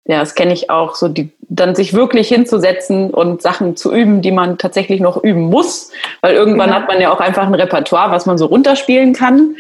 Ja, 0.06 0.20
das 0.20 0.36
kenne 0.36 0.52
ich 0.52 0.70
auch, 0.70 0.96
so 0.96 1.08
die, 1.08 1.32
dann 1.48 1.76
sich 1.76 1.94
wirklich 1.94 2.28
hinzusetzen 2.28 3.10
und 3.12 3.42
Sachen 3.42 3.78
zu 3.78 3.94
üben, 3.94 4.22
die 4.22 4.32
man 4.32 4.58
tatsächlich 4.58 5.00
noch 5.00 5.24
üben 5.24 5.44
muss, 5.44 5.92
weil 6.20 6.34
irgendwann 6.34 6.72
genau. 6.72 6.82
hat 6.82 6.90
man 6.90 7.00
ja 7.00 7.14
auch 7.14 7.22
einfach 7.22 7.48
ein 7.48 7.56
Repertoire, 7.56 8.12
was 8.12 8.26
man 8.26 8.38
so 8.38 8.48
runterspielen 8.48 9.14
kann 9.14 9.56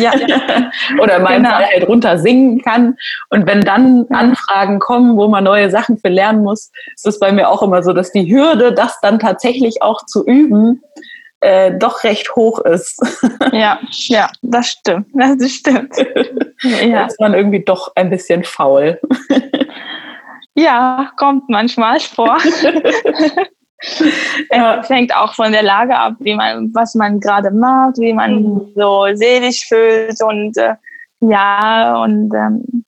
ja, 0.00 0.12
oder 1.02 1.18
mal 1.18 1.38
genau. 1.38 1.50
halt 1.50 1.88
runter 1.88 2.18
singen 2.18 2.62
kann. 2.62 2.96
Und 3.30 3.46
wenn 3.46 3.62
dann 3.62 4.06
Anfragen 4.10 4.78
kommen, 4.78 5.16
wo 5.16 5.26
man 5.26 5.42
neue 5.42 5.70
Sachen 5.70 5.98
für 5.98 6.08
lernen 6.08 6.44
muss, 6.44 6.70
ist 6.94 7.06
es 7.06 7.18
bei 7.18 7.32
mir 7.32 7.48
auch 7.48 7.62
immer 7.62 7.82
so, 7.82 7.92
dass 7.92 8.12
die 8.12 8.32
Hürde, 8.32 8.72
das 8.72 9.00
dann 9.00 9.18
tatsächlich 9.18 9.82
auch 9.82 10.06
zu 10.06 10.24
üben, 10.24 10.82
äh, 11.40 11.72
doch 11.76 12.04
recht 12.04 12.36
hoch 12.36 12.60
ist. 12.60 13.00
Ja, 13.52 13.80
ja, 13.88 14.30
das 14.42 14.68
stimmt. 14.68 15.06
Das 15.14 15.50
stimmt. 15.50 15.96
ja. 16.62 17.00
Da 17.00 17.06
ist 17.06 17.18
man 17.18 17.34
irgendwie 17.34 17.64
doch 17.64 17.90
ein 17.96 18.10
bisschen 18.10 18.44
faul. 18.44 19.00
Ja, 20.54 21.12
kommt 21.16 21.48
manchmal 21.48 22.00
vor. 22.00 22.38
ja. 24.50 24.80
Es 24.80 24.90
hängt 24.90 25.14
auch 25.14 25.34
von 25.34 25.52
der 25.52 25.62
Lage 25.62 25.96
ab, 25.96 26.14
wie 26.20 26.34
man, 26.34 26.70
was 26.74 26.94
man 26.94 27.20
gerade 27.20 27.50
macht, 27.50 27.98
wie 27.98 28.12
man 28.12 28.42
mhm. 28.42 28.72
so 28.74 29.06
seelisch 29.14 29.66
fühlt 29.66 30.22
und 30.22 30.56
äh, 30.56 30.74
ja, 31.20 32.02
und 32.02 32.32
ähm, 32.34 32.84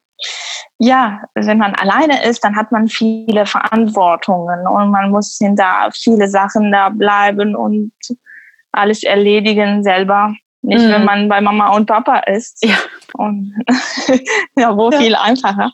ja, 0.78 1.21
wenn 1.35 1.59
man 1.59 1.75
alleine 1.75 2.25
ist, 2.25 2.42
dann 2.45 2.57
hat 2.57 2.73
man 2.73 2.88
viele 2.88 3.47
Verantwortungen 3.47 4.66
und 4.66 4.90
man 4.90 5.11
muss 5.11 5.37
hinter 5.38 5.90
viele 5.92 6.28
Sachen 6.28 6.73
da 6.73 6.88
bleiben 6.88 7.54
und 7.54 7.92
alles 8.73 9.02
erledigen 9.02 9.83
selber. 9.83 10.35
Nicht, 10.62 10.85
mhm. 10.85 10.92
wenn 10.92 11.04
man 11.04 11.28
bei 11.28 11.40
Mama 11.40 11.75
und 11.75 11.87
Papa 11.87 12.21
ist. 12.21 12.64
Ja. 12.64 12.76
Und 13.14 13.54
ja, 14.57 14.76
wo 14.76 14.90
ja. 14.90 14.99
viel 14.99 15.14
einfacher. 15.14 15.71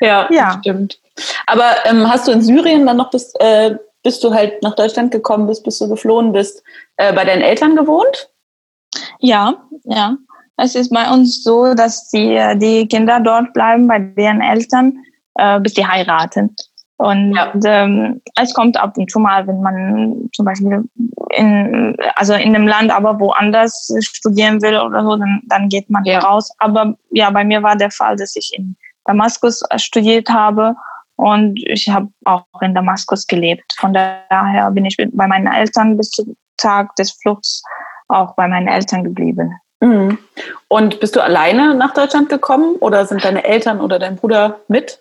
Ja, 0.00 0.28
ja. 0.30 0.58
stimmt. 0.60 1.00
Aber 1.46 1.74
ähm, 1.84 2.08
hast 2.08 2.28
du 2.28 2.32
in 2.32 2.42
Syrien 2.42 2.86
dann 2.86 2.96
noch 2.96 3.10
bis, 3.10 3.32
äh, 3.40 3.76
bis 4.02 4.20
du 4.20 4.32
halt 4.32 4.62
nach 4.62 4.76
Deutschland 4.76 5.10
gekommen 5.10 5.46
bist, 5.46 5.64
bis 5.64 5.78
du 5.78 5.88
geflohen 5.88 6.32
bist, 6.32 6.62
äh, 6.96 7.12
bei 7.12 7.24
deinen 7.24 7.42
Eltern 7.42 7.76
gewohnt? 7.76 8.30
Ja, 9.20 9.54
ja. 9.84 10.16
Es 10.56 10.74
ist 10.74 10.92
bei 10.92 11.08
uns 11.08 11.44
so, 11.44 11.74
dass 11.74 12.08
die, 12.10 12.40
die 12.56 12.86
Kinder 12.88 13.20
dort 13.20 13.52
bleiben 13.52 13.86
bei 13.86 14.00
deren 14.00 14.40
Eltern, 14.40 15.04
äh, 15.34 15.60
bis 15.60 15.74
die 15.74 15.86
heiraten. 15.86 16.54
Und 16.96 17.36
ja. 17.36 17.52
ähm, 17.64 18.20
es 18.34 18.52
kommt 18.54 18.76
ab 18.76 18.98
und 18.98 19.08
zu 19.08 19.20
mal, 19.20 19.46
wenn 19.46 19.60
man 19.60 20.28
zum 20.34 20.44
Beispiel 20.44 20.82
in, 21.36 21.96
also 22.16 22.34
in 22.34 22.56
einem 22.56 22.66
Land, 22.66 22.90
aber 22.90 23.20
woanders 23.20 23.94
studieren 24.00 24.60
will 24.62 24.76
oder 24.76 25.04
so, 25.04 25.16
dann, 25.16 25.40
dann 25.46 25.68
geht 25.68 25.88
man 25.90 26.04
ja. 26.04 26.18
raus. 26.18 26.50
Aber 26.58 26.96
ja, 27.10 27.30
bei 27.30 27.44
mir 27.44 27.62
war 27.62 27.76
der 27.76 27.92
Fall, 27.92 28.16
dass 28.16 28.34
ich 28.34 28.52
in 28.52 28.76
Damaskus 29.08 29.62
studiert 29.76 30.28
habe 30.28 30.76
und 31.16 31.58
ich 31.66 31.88
habe 31.88 32.08
auch 32.24 32.44
in 32.60 32.74
Damaskus 32.74 33.26
gelebt. 33.26 33.74
Von 33.78 33.92
daher 33.92 34.70
bin 34.70 34.84
ich 34.84 34.96
bei 34.96 35.26
meinen 35.26 35.48
Eltern 35.48 35.96
bis 35.96 36.10
zum 36.10 36.36
Tag 36.58 36.94
des 36.96 37.12
Fluchts 37.12 37.62
auch 38.08 38.34
bei 38.36 38.46
meinen 38.46 38.68
Eltern 38.68 39.02
geblieben. 39.04 39.54
Mhm. 39.80 40.18
Und 40.68 41.00
bist 41.00 41.16
du 41.16 41.22
alleine 41.22 41.74
nach 41.74 41.94
Deutschland 41.94 42.28
gekommen 42.28 42.76
oder 42.76 43.06
sind 43.06 43.24
deine 43.24 43.44
Eltern 43.44 43.80
oder 43.80 43.98
dein 43.98 44.16
Bruder 44.16 44.60
mit? 44.68 44.98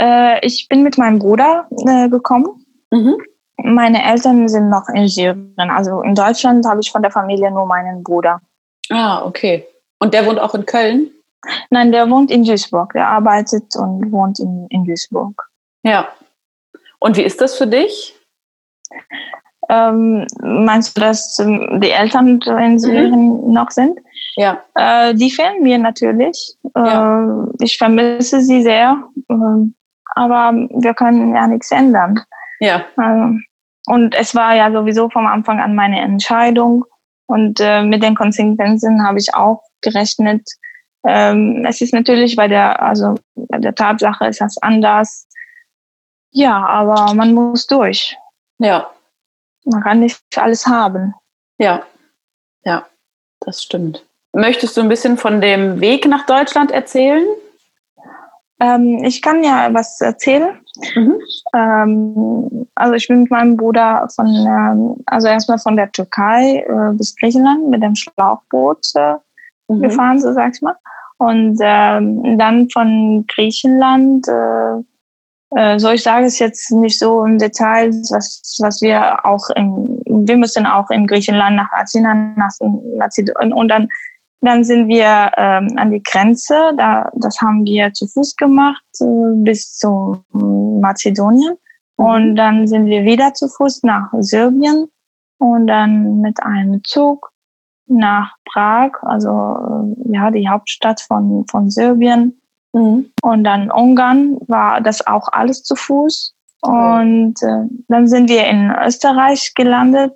Äh, 0.00 0.44
ich 0.46 0.68
bin 0.68 0.82
mit 0.82 0.96
meinem 0.96 1.18
Bruder 1.18 1.68
äh, 1.86 2.08
gekommen. 2.08 2.64
Mhm. 2.90 3.16
Meine 3.58 4.04
Eltern 4.04 4.48
sind 4.48 4.68
noch 4.68 4.88
in 4.94 5.08
Syrien. 5.08 5.54
Also 5.56 6.02
in 6.02 6.14
Deutschland 6.14 6.66
habe 6.66 6.80
ich 6.80 6.90
von 6.90 7.02
der 7.02 7.10
Familie 7.10 7.50
nur 7.50 7.66
meinen 7.66 8.02
Bruder. 8.02 8.40
Ah, 8.90 9.24
okay. 9.24 9.66
Und 9.98 10.14
der 10.14 10.26
wohnt 10.26 10.38
auch 10.38 10.54
in 10.54 10.66
Köln? 10.66 11.10
Nein, 11.70 11.92
der 11.92 12.10
wohnt 12.10 12.30
in 12.30 12.44
Duisburg. 12.44 12.92
Der 12.92 13.08
arbeitet 13.08 13.76
und 13.76 14.10
wohnt 14.12 14.38
in, 14.40 14.66
in 14.70 14.84
Duisburg. 14.84 15.34
Ja. 15.82 16.08
Und 16.98 17.16
wie 17.16 17.22
ist 17.22 17.40
das 17.40 17.56
für 17.56 17.66
dich? 17.66 18.14
Ähm, 19.68 20.26
meinst 20.40 20.96
du, 20.96 21.00
dass 21.00 21.38
ähm, 21.38 21.80
die 21.80 21.90
Eltern 21.90 22.40
in 22.40 22.72
Mhm. 22.72 22.78
Syrien 22.78 23.52
noch 23.52 23.70
sind? 23.70 23.98
Ja. 24.36 24.62
Äh, 24.74 25.14
die 25.14 25.30
fehlen 25.30 25.62
mir 25.62 25.78
natürlich. 25.78 26.56
Ja. 26.74 27.24
Äh, 27.24 27.46
ich 27.60 27.76
vermisse 27.78 28.40
sie 28.40 28.62
sehr. 28.62 29.02
Ähm, 29.28 29.74
aber 30.14 30.52
wir 30.52 30.94
können 30.94 31.34
ja 31.34 31.46
nichts 31.46 31.70
ändern. 31.70 32.20
Ja. 32.60 32.84
Ähm, 32.98 33.44
und 33.86 34.14
es 34.14 34.34
war 34.34 34.54
ja 34.54 34.70
sowieso 34.72 35.10
vom 35.10 35.26
Anfang 35.26 35.60
an 35.60 35.74
meine 35.74 36.00
Entscheidung. 36.00 36.84
Und 37.26 37.60
äh, 37.60 37.82
mit 37.82 38.02
den 38.02 38.14
Konsequenzen 38.14 39.06
habe 39.06 39.18
ich 39.18 39.34
auch 39.34 39.62
gerechnet. 39.80 40.48
Ähm, 41.06 41.64
es 41.66 41.80
ist 41.80 41.94
natürlich 41.94 42.36
bei 42.36 42.48
der, 42.48 42.82
also 42.82 43.14
bei 43.34 43.58
der 43.58 43.74
Tatsache 43.74 44.26
ist 44.26 44.40
das 44.40 44.58
anders. 44.58 45.28
Ja, 46.30 46.64
aber 46.66 47.14
man 47.14 47.32
muss 47.32 47.66
durch. 47.66 48.16
Ja. 48.58 48.90
Man 49.64 49.82
kann 49.82 50.00
nicht 50.00 50.20
alles 50.36 50.66
haben. 50.66 51.14
Ja. 51.58 51.82
Ja. 52.64 52.86
Das 53.40 53.62
stimmt. 53.62 54.04
Möchtest 54.32 54.76
du 54.76 54.80
ein 54.82 54.88
bisschen 54.88 55.16
von 55.16 55.40
dem 55.40 55.80
Weg 55.80 56.06
nach 56.06 56.26
Deutschland 56.26 56.70
erzählen? 56.70 57.24
Ähm, 58.60 59.02
ich 59.04 59.22
kann 59.22 59.44
ja 59.44 59.72
was 59.72 60.00
erzählen. 60.00 60.60
Mhm. 60.94 61.20
Ähm, 61.54 62.68
also 62.74 62.94
ich 62.94 63.06
bin 63.08 63.22
mit 63.22 63.30
meinem 63.30 63.56
Bruder 63.56 64.08
von, 64.14 64.26
ähm, 64.26 65.02
also 65.06 65.28
erstmal 65.28 65.58
von 65.58 65.76
der 65.76 65.90
Türkei 65.92 66.64
äh, 66.68 66.92
bis 66.94 67.16
Griechenland 67.16 67.68
mit 67.68 67.82
dem 67.82 67.94
Schlauchboot 67.94 68.94
äh, 68.94 69.14
Mhm. 69.68 69.82
gefahren, 69.82 70.20
so 70.20 70.32
sag 70.32 70.54
ich 70.54 70.62
mal. 70.62 70.76
Und 71.18 71.58
ähm, 71.62 72.38
dann 72.38 72.68
von 72.70 73.24
Griechenland, 73.26 74.28
äh, 74.28 75.58
äh, 75.58 75.78
so 75.78 75.90
ich 75.90 76.02
sage 76.02 76.26
es 76.26 76.38
jetzt 76.38 76.70
nicht 76.72 76.98
so 76.98 77.24
im 77.24 77.38
Detail, 77.38 77.90
was, 78.10 78.58
was 78.60 78.82
wir 78.82 79.24
auch 79.24 79.48
in, 79.56 80.02
wir 80.06 80.36
müssen 80.36 80.66
auch 80.66 80.90
in 80.90 81.06
Griechenland 81.06 81.56
nach 81.56 81.72
Athen, 81.72 82.02
nach 82.36 82.52
Mazedonien 82.98 83.52
und 83.54 83.68
dann, 83.68 83.88
dann 84.42 84.62
sind 84.64 84.88
wir 84.88 85.32
ähm, 85.38 85.72
an 85.76 85.90
die 85.90 86.02
Grenze, 86.02 86.72
da, 86.76 87.10
das 87.14 87.40
haben 87.40 87.64
wir 87.64 87.92
zu 87.94 88.06
Fuß 88.06 88.36
gemacht 88.36 88.84
äh, 89.00 89.32
bis 89.36 89.76
zu 89.76 90.22
Mazedonien. 90.32 91.56
Und 91.96 92.36
dann 92.36 92.68
sind 92.68 92.86
wir 92.86 93.04
wieder 93.04 93.32
zu 93.32 93.48
Fuß 93.48 93.82
nach 93.82 94.12
Serbien 94.20 94.88
und 95.38 95.66
dann 95.66 96.20
mit 96.20 96.42
einem 96.42 96.84
Zug 96.84 97.32
nach 97.86 98.34
Prag, 98.44 98.92
also 99.02 99.28
äh, 99.30 100.14
ja, 100.14 100.30
die 100.30 100.48
Hauptstadt 100.48 101.00
von, 101.00 101.46
von 101.48 101.70
Serbien. 101.70 102.40
Mhm. 102.72 103.12
Und 103.22 103.44
dann 103.44 103.70
Ungarn 103.70 104.38
war 104.48 104.80
das 104.80 105.06
auch 105.06 105.28
alles 105.32 105.62
zu 105.62 105.76
Fuß. 105.76 106.34
Und 106.62 107.42
äh, 107.42 107.64
dann 107.88 108.08
sind 108.08 108.28
wir 108.28 108.46
in 108.46 108.72
Österreich 108.84 109.54
gelandet 109.54 110.14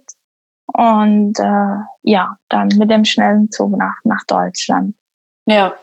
und 0.66 1.38
äh, 1.38 1.76
ja, 2.02 2.36
dann 2.48 2.68
mit 2.76 2.90
dem 2.90 3.04
schnellen 3.04 3.50
Zug 3.50 3.76
nach, 3.76 3.96
nach 4.04 4.24
Deutschland. 4.26 4.96
Ja. 5.46 5.74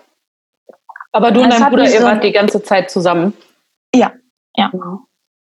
Aber 1.12 1.32
du 1.32 1.41
und 1.41 1.51
dein 1.51 1.70
Bruder, 1.70 1.84
ihr 1.84 2.00
so- 2.00 2.06
wart 2.06 2.24
die 2.24 2.32
ganze 2.32 2.62
Zeit 2.62 2.91
zusammen. 2.91 3.34
Ja, 3.96 4.12
ja. 4.56 4.70
Mhm. 4.74 5.00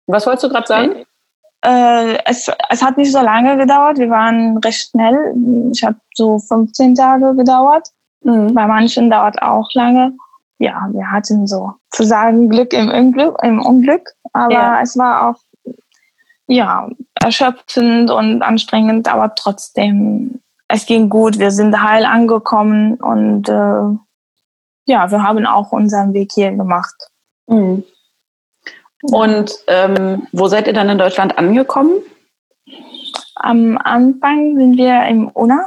Was 0.07 0.25
wolltest 0.25 0.43
du 0.43 0.50
gerade 0.50 0.67
sagen? 0.67 1.05
Äh, 1.65 2.17
es, 2.25 2.49
es 2.69 2.81
hat 2.81 2.97
nicht 2.97 3.11
so 3.11 3.19
lange 3.19 3.57
gedauert, 3.57 3.97
wir 3.97 4.09
waren 4.09 4.57
recht 4.59 4.91
schnell. 4.91 5.33
Ich 5.71 5.83
habe 5.83 5.97
so 6.13 6.39
15 6.39 6.95
Tage 6.95 7.35
gedauert. 7.35 7.89
Mhm. 8.23 8.53
Bei 8.53 8.65
manchen 8.67 9.09
dauert 9.09 9.41
auch 9.41 9.67
lange. 9.73 10.13
Ja, 10.57 10.87
wir 10.91 11.09
hatten 11.11 11.47
so 11.47 11.73
zu 11.89 12.03
sagen 12.03 12.49
Glück 12.49 12.73
im 12.73 12.89
Unglück, 12.89 13.37
im 13.43 13.61
Unglück. 13.61 14.09
Aber 14.33 14.53
Ja. 14.53 14.81
es 14.81 14.97
war 14.97 15.29
auch 15.29 15.39
ja 16.47 16.89
erschöpfend 17.21 18.09
und 18.11 18.41
anstrengend, 18.41 19.07
aber 19.07 19.35
trotzdem 19.35 20.41
es 20.67 20.85
ging 20.85 21.09
gut. 21.09 21.39
Wir 21.39 21.51
sind 21.51 21.81
heil 21.81 22.05
angekommen 22.05 22.95
und 22.95 23.49
äh, 23.49 23.97
ja, 24.85 25.11
wir 25.11 25.23
haben 25.23 25.45
auch 25.45 25.71
unseren 25.71 26.13
Weg 26.13 26.31
hier 26.33 26.51
gemacht. 26.51 26.95
Mhm. 27.47 27.84
Und 29.01 29.51
ähm, 29.67 30.27
wo 30.31 30.47
seid 30.47 30.67
ihr 30.67 30.73
dann 30.73 30.89
in 30.89 30.97
Deutschland 30.97 31.38
angekommen? 31.38 31.93
Am 33.35 33.77
Anfang 33.77 34.57
sind 34.57 34.77
wir 34.77 35.05
im 35.05 35.27
Unna 35.29 35.65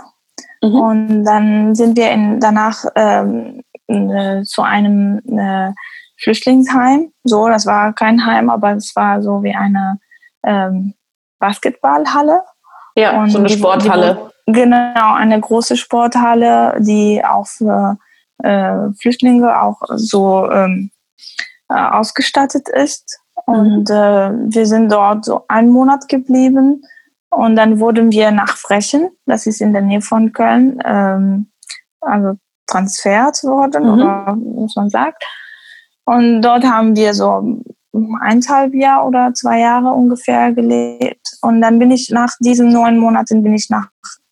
Mhm. 0.65 0.75
und 0.81 1.25
dann 1.25 1.75
sind 1.75 1.97
wir 1.97 2.13
in, 2.13 2.39
danach 2.39 2.85
ähm, 2.95 3.63
äh, 3.89 4.43
zu 4.45 4.63
einem 4.63 5.21
äh, 5.37 5.73
Flüchtlingsheim. 6.19 7.13
So, 7.25 7.49
das 7.49 7.67
war 7.67 7.93
kein 7.93 8.25
Heim, 8.25 8.49
aber 8.49 8.73
es 8.77 8.95
war 8.95 9.21
so 9.23 9.43
wie 9.43 9.55
eine 9.57 9.99
ähm, 10.45 10.95
Basketballhalle. 11.41 12.45
Ja, 12.95 13.19
Und 13.21 13.31
so 13.31 13.39
eine 13.39 13.49
die- 13.49 13.55
Sporthalle. 13.55 14.31
Die, 14.47 14.53
genau, 14.53 15.15
eine 15.15 15.41
große 15.41 15.77
Sporthalle, 15.77 16.77
die 16.79 17.25
auch 17.25 17.47
für 17.49 17.99
äh, 18.45 18.91
Flüchtlinge 19.01 19.61
auch 19.61 19.81
so 19.97 20.49
ähm, 20.49 20.93
äh, 21.69 21.75
ausgestattet 21.75 22.69
ist. 22.69 23.19
Und 23.53 23.91
äh, 23.91 24.31
wir 24.55 24.67
sind 24.67 24.91
dort 24.91 25.25
so 25.25 25.45
einen 25.49 25.71
Monat 25.71 26.09
geblieben. 26.09 26.83
Und 27.31 27.57
dann 27.57 27.81
wurden 27.81 28.13
wir 28.13 28.31
nach 28.31 28.57
Frechen, 28.57 29.11
das 29.27 29.47
ist 29.47 29.61
in 29.61 29.73
der 29.73 29.83
Nähe 29.83 30.03
von 30.03 30.33
Köln, 30.33 30.79
ähm, 30.85 31.51
also 32.01 32.35
transfert 32.67 33.43
worden, 33.45 33.85
Mhm. 33.85 33.93
oder 33.93 34.37
was 34.37 34.77
man 34.77 34.91
sagt. 34.91 35.25
Und 36.05 36.43
dort 36.43 36.65
haben 36.65 36.95
wir 36.97 37.15
so 37.15 37.61
eineinhalb 38.21 38.75
Jahr 38.75 39.07
oder 39.07 39.33
zwei 39.35 39.61
Jahre 39.61 39.91
ungefähr 39.93 40.53
gelebt. 40.53 41.27
Und 41.43 41.61
dann 41.61 41.79
bin 41.79 41.91
ich 41.91 42.11
nach 42.11 42.33
diesen 42.41 42.73
neun 42.73 42.99
Monaten 42.99 43.43
bin 43.43 43.55
ich 43.55 43.69
nach 43.71 43.89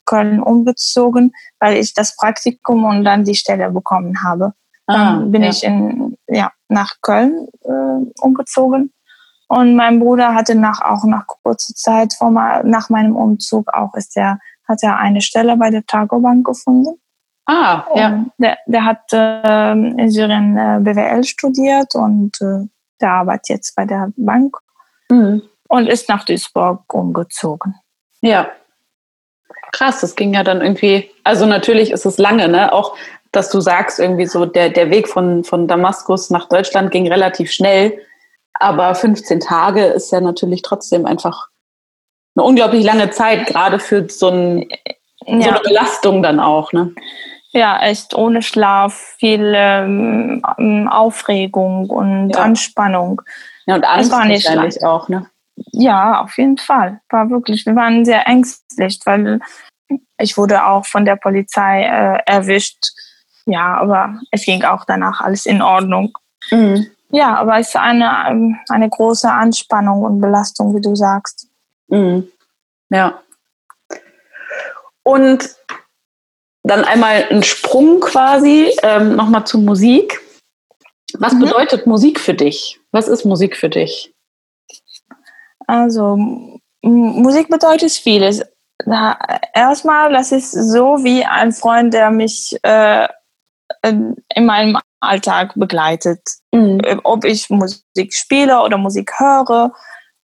Köln 0.07 0.43
umgezogen, 0.43 1.33
weil 1.61 1.77
ich 1.77 1.95
das 1.95 2.17
Praktikum 2.17 2.85
und 2.85 3.05
dann 3.05 3.25
die 3.25 3.35
Stelle 3.35 3.71
bekommen 3.71 4.23
habe. 4.25 4.53
Dann 4.87 5.31
bin 5.31 5.43
Ah, 5.43 5.45
ja. 5.47 5.51
ich 5.51 5.63
in, 5.65 6.17
ja, 6.29 6.51
nach 6.69 6.95
Köln 7.03 7.47
äh, 7.65 8.21
umgezogen. 8.21 8.93
Und 9.51 9.75
mein 9.75 9.99
Bruder 9.99 10.33
hatte 10.33 10.55
nach, 10.55 10.81
auch 10.81 11.03
nach 11.03 11.27
kurzer 11.27 11.75
Zeit 11.75 12.13
vor, 12.13 12.31
nach 12.31 12.89
meinem 12.89 13.17
Umzug 13.17 13.69
auch 13.75 13.95
ist 13.95 14.17
er, 14.17 14.39
hat 14.69 14.79
er 14.85 14.97
eine 14.99 15.21
Stelle 15.21 15.57
bei 15.57 15.71
der 15.71 15.85
Targobank 15.85 16.47
gefunden. 16.47 17.01
Ah, 17.47 17.83
ja. 17.97 18.09
Und 18.11 18.33
Der, 18.39 18.59
der 18.67 18.85
hat 18.85 19.01
ähm, 19.13 19.99
in 19.99 20.09
Syrien 20.09 20.57
äh, 20.57 20.79
BWL 20.81 21.25
studiert 21.25 21.97
und 21.97 22.41
äh, 22.41 22.69
der 23.01 23.11
arbeitet 23.11 23.49
jetzt 23.49 23.75
bei 23.75 23.85
der 23.85 24.13
Bank 24.17 24.57
Mhm. 25.11 25.43
und 25.69 25.89
ist 25.89 26.09
nach 26.09 26.25
Duisburg 26.25 26.95
umgezogen. 26.95 27.75
Ja. 28.21 28.47
Krass, 29.73 30.01
das 30.01 30.15
ging 30.15 30.33
ja 30.33 30.45
dann 30.45 30.61
irgendwie, 30.61 31.11
also 31.25 31.47
natürlich 31.47 31.91
ist 31.91 32.07
es 32.07 32.19
lange, 32.19 32.47
ne? 32.47 32.73
Auch, 32.73 32.97
dass 33.33 33.51
du 33.51 33.61
sagst, 33.61 33.99
irgendwie 33.99 34.27
so, 34.27 34.47
der, 34.47 34.69
der 34.71 34.91
Weg 34.91 35.09
von, 35.09 35.43
von 35.43 35.67
Damaskus 35.67 36.31
nach 36.31 36.49
Deutschland 36.49 36.93
ging 36.93 37.09
relativ 37.09 37.51
schnell, 37.51 37.99
aber 38.55 38.95
15 38.95 39.41
Tage 39.41 39.85
ist 39.85 40.13
ja 40.13 40.21
natürlich 40.21 40.63
trotzdem 40.63 41.07
einfach 41.07 41.49
eine 42.37 42.45
unglaublich 42.45 42.85
lange 42.85 43.11
Zeit, 43.11 43.47
gerade 43.47 43.79
für 43.79 44.09
so, 44.09 44.29
ein, 44.29 44.69
so 45.27 45.33
Ja, 45.33 45.51
eine 45.51 45.61
Belastung 45.61 46.23
dann 46.23 46.41
auch, 46.41 46.73
ne? 46.73 46.95
ja, 47.53 47.81
echt 47.83 48.15
ohne 48.15 48.43
Schlaf, 48.43 48.95
viel 49.19 49.53
ähm, 49.57 50.89
Aufregung 50.91 51.91
und 51.91 52.31
Ja. 52.31 52.43
Anspannung. 52.43 53.23
Ja, 53.67 53.75
und 53.75 53.85
Angst 53.85 54.13
war 54.13 54.25
nicht 54.25 54.47
wahrscheinlich 54.47 54.85
auch, 54.85 55.09
ne? 55.09 55.27
Ja, 55.73 56.23
auf 56.23 56.39
jeden 56.39 56.59
Fall. 56.59 57.01
War 57.11 57.29
wirklich, 57.31 57.67
wir 57.67 57.75
waren 57.77 58.05
sehr 58.05 58.27
ängstlich, 58.27 59.01
weil 59.05 59.41
ich 60.19 60.37
wurde 60.37 60.65
auch 60.65 60.87
von 60.87 61.05
der 61.05 61.17
Polizei 61.17 61.83
äh, 61.83 62.19
erwischt. 62.25 62.93
Ja, 63.47 63.75
aber 63.79 64.21
es 64.31 64.45
ging 64.45 64.63
auch 64.65 64.85
danach 64.85 65.21
alles 65.21 65.45
in 65.45 65.61
Ordnung. 65.61 66.17
Mhm. 66.51 66.87
Ja, 67.11 67.35
aber 67.37 67.59
es 67.59 67.69
ist 67.69 67.77
eine, 67.77 68.09
ähm, 68.29 68.59
eine 68.69 68.89
große 68.89 69.31
Anspannung 69.31 70.03
und 70.03 70.21
Belastung, 70.21 70.75
wie 70.77 70.81
du 70.81 70.95
sagst. 70.95 71.49
Mhm. 71.89 72.31
Ja. 72.91 73.21
Und 75.03 75.57
dann 76.63 76.85
einmal 76.85 77.27
ein 77.31 77.43
Sprung 77.43 78.01
quasi 78.01 78.71
ähm, 78.83 79.17
nochmal 79.17 79.45
zur 79.47 79.61
Musik. 79.61 80.21
Was 81.19 81.33
Mhm. 81.33 81.41
bedeutet 81.41 81.87
Musik 81.87 82.21
für 82.21 82.35
dich? 82.35 82.79
Was 82.93 83.09
ist 83.09 83.25
Musik 83.25 83.57
für 83.57 83.69
dich? 83.69 84.15
Also 85.67 86.15
M- 86.15 86.61
Musik 86.83 87.49
bedeutet 87.49 87.91
vieles. 87.93 88.43
Erstmal, 89.55 90.13
das 90.13 90.33
ist 90.33 90.53
so 90.53 91.03
wie 91.05 91.25
ein 91.25 91.53
Freund, 91.53 91.93
der 91.93 92.11
mich 92.11 92.57
äh, 92.63 93.09
in 93.83 94.17
in 94.35 94.47
meinem 94.47 94.79
Alltag 95.01 95.53
begleitet. 95.57 96.21
Mhm. 96.53 96.81
äh, 96.81 96.97
ob 97.05 97.25
ich 97.25 97.49
Musik 97.51 98.13
spiele 98.13 98.61
oder 98.63 98.79
Musik 98.79 99.13
höre. 99.19 99.73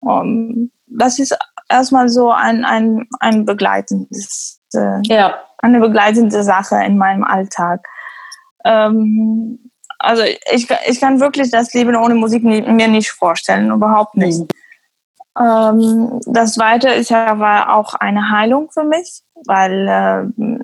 Um, 0.01 0.71
das 0.87 1.17
ist 1.17 1.35
erstmal 1.69 2.09
so 2.09 2.31
ein, 2.31 2.63
ein, 2.63 3.07
ein 3.19 3.45
begleitendes, 3.45 4.61
äh, 4.75 5.01
Ja. 5.03 5.35
eine 5.59 5.79
begleitende 5.79 6.43
Sache 6.43 6.75
in 6.83 6.97
meinem 6.97 7.23
Alltag. 7.23 7.87
Ähm, 8.63 9.71
also 9.97 10.23
ich, 10.23 10.69
ich 10.87 10.99
kann 10.99 11.19
wirklich 11.19 11.49
das 11.49 11.73
Leben 11.73 11.95
ohne 11.95 12.15
Musik 12.15 12.43
mir 12.43 12.87
nicht 12.87 13.11
vorstellen, 13.11 13.71
überhaupt 13.71 14.15
nicht. 14.15 14.41
Mhm. 14.41 14.47
Ähm, 15.39 16.21
das 16.27 16.53
Zweite 16.53 16.89
ist 16.89 17.09
ja 17.09 17.39
war 17.39 17.75
auch 17.75 17.93
eine 17.95 18.29
Heilung 18.29 18.69
für 18.71 18.83
mich, 18.83 19.23
weil 19.45 19.87
äh, 19.87 20.63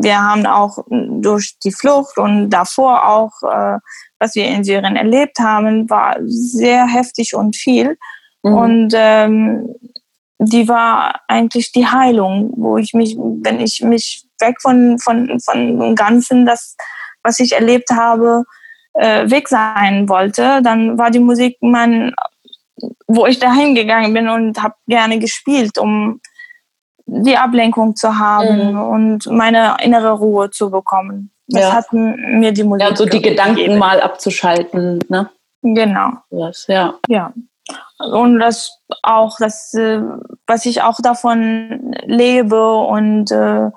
wir 0.00 0.22
haben 0.22 0.46
auch 0.46 0.78
durch 0.88 1.58
die 1.64 1.72
Flucht 1.72 2.18
und 2.18 2.50
davor 2.50 3.08
auch, 3.08 3.32
äh, 3.42 3.78
was 4.20 4.34
wir 4.34 4.46
in 4.46 4.62
Syrien 4.62 4.96
erlebt 4.96 5.38
haben, 5.40 5.90
war 5.90 6.16
sehr 6.24 6.86
heftig 6.86 7.34
und 7.34 7.56
viel. 7.56 7.98
Mhm. 8.42 8.54
Und 8.54 8.92
ähm, 8.94 9.74
die 10.38 10.68
war 10.68 11.20
eigentlich 11.26 11.72
die 11.72 11.86
Heilung, 11.86 12.52
wo 12.56 12.78
ich 12.78 12.94
mich, 12.94 13.16
wenn 13.16 13.60
ich 13.60 13.82
mich 13.82 14.24
weg 14.40 14.56
von, 14.62 14.98
von, 15.00 15.40
von 15.40 15.80
dem 15.80 15.94
Ganzen, 15.96 16.46
das, 16.46 16.76
was 17.24 17.40
ich 17.40 17.52
erlebt 17.52 17.90
habe, 17.90 18.44
äh, 18.94 19.28
weg 19.28 19.48
sein 19.48 20.08
wollte, 20.08 20.62
dann 20.62 20.96
war 20.96 21.10
die 21.10 21.18
Musik 21.18 21.56
mein, 21.60 22.14
wo 23.08 23.26
ich 23.26 23.40
dahin 23.40 23.74
gegangen 23.74 24.14
bin 24.14 24.28
und 24.28 24.62
habe 24.62 24.74
gerne 24.86 25.18
gespielt, 25.18 25.76
um 25.76 26.20
die 27.10 27.36
Ablenkung 27.36 27.96
zu 27.96 28.18
haben 28.18 28.72
mhm. 28.72 28.80
und 28.80 29.26
meine 29.26 29.76
innere 29.82 30.12
Ruhe 30.12 30.50
zu 30.50 30.70
bekommen. 30.70 31.30
Das 31.46 31.62
ja. 31.62 31.72
hat 31.72 31.92
mir 31.92 32.52
die 32.52 32.64
Musik. 32.64 32.86
Ja, 32.86 32.94
so 32.94 33.06
die 33.06 33.22
Gedanken 33.22 33.56
gegeben. 33.56 33.78
mal 33.78 34.00
abzuschalten, 34.00 35.00
ne? 35.08 35.30
Genau. 35.62 36.10
Das, 36.30 36.66
ja. 36.68 36.94
Ja. 37.08 37.32
Und 37.98 38.38
das 38.38 38.78
auch, 39.02 39.36
das, 39.38 39.72
äh, 39.74 40.00
was 40.46 40.66
ich 40.66 40.82
auch 40.82 40.98
davon 41.02 41.94
lebe 42.04 42.74
und, 42.74 43.30
äh, 43.30 43.70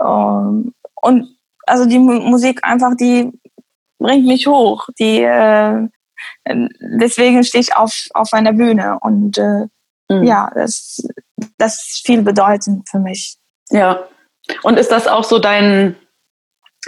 ähm, 0.00 0.72
und 1.02 1.36
also 1.66 1.84
die 1.86 1.98
Musik 1.98 2.60
einfach, 2.62 2.96
die 2.96 3.32
bringt 3.98 4.26
mich 4.26 4.46
hoch. 4.46 4.88
Die, 4.98 5.22
äh, 5.22 5.88
deswegen 6.46 7.42
stehe 7.44 7.62
ich 7.62 7.76
auf, 7.76 8.06
auf 8.14 8.32
einer 8.32 8.52
Bühne 8.52 8.98
und 9.00 9.36
äh, 9.38 9.66
mhm. 10.08 10.22
ja, 10.22 10.50
das, 10.54 11.06
das 11.58 11.74
ist 11.74 12.06
viel 12.06 12.22
bedeutend 12.22 12.88
für 12.88 12.98
mich. 12.98 13.38
Ja. 13.70 14.00
Und 14.62 14.78
ist 14.78 14.90
das 14.90 15.08
auch 15.08 15.24
so 15.24 15.38
dein, 15.38 15.96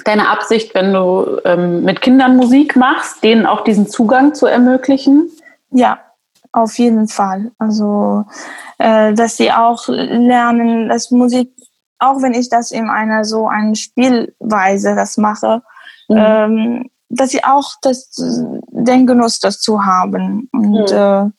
deine 0.04 0.28
Absicht, 0.28 0.74
wenn 0.74 0.92
du 0.92 1.40
ähm, 1.44 1.82
mit 1.82 2.00
Kindern 2.00 2.36
Musik 2.36 2.76
machst, 2.76 3.22
denen 3.22 3.46
auch 3.46 3.62
diesen 3.64 3.88
Zugang 3.88 4.34
zu 4.34 4.46
ermöglichen? 4.46 5.30
Ja, 5.70 5.98
auf 6.52 6.78
jeden 6.78 7.08
Fall. 7.08 7.50
Also, 7.58 8.24
äh, 8.78 9.12
dass 9.12 9.36
sie 9.36 9.52
auch 9.52 9.88
lernen, 9.88 10.88
dass 10.88 11.10
Musik, 11.10 11.52
auch 11.98 12.22
wenn 12.22 12.34
ich 12.34 12.48
das 12.48 12.70
in 12.70 12.88
einer 12.88 13.24
so 13.24 13.48
einer 13.48 13.74
Spielweise 13.74 14.94
das 14.94 15.16
mache, 15.16 15.62
mhm. 16.08 16.16
ähm, 16.16 16.90
dass 17.10 17.30
sie 17.30 17.42
auch 17.42 17.72
das, 17.82 18.10
den 18.70 19.06
Genuss 19.06 19.40
dazu 19.40 19.84
haben 19.84 20.48
und 20.52 20.90
mhm. 20.92 20.96
äh, 20.96 21.30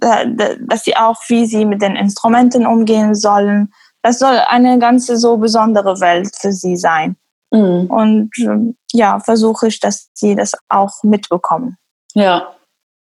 dass 0.00 0.84
sie 0.84 0.96
auch, 0.96 1.16
wie 1.28 1.46
sie 1.46 1.64
mit 1.64 1.82
den 1.82 1.96
Instrumenten 1.96 2.66
umgehen 2.66 3.14
sollen. 3.14 3.72
Das 4.02 4.18
soll 4.18 4.38
eine 4.48 4.78
ganze 4.78 5.16
so 5.16 5.36
besondere 5.36 6.00
Welt 6.00 6.30
für 6.38 6.52
sie 6.52 6.76
sein. 6.76 7.16
Mhm. 7.50 7.86
Und 7.86 8.30
äh, 8.38 8.74
ja, 8.92 9.20
versuche 9.20 9.68
ich, 9.68 9.80
dass 9.80 10.10
sie 10.14 10.34
das 10.34 10.52
auch 10.68 11.02
mitbekommen. 11.02 11.76
Ja. 12.14 12.54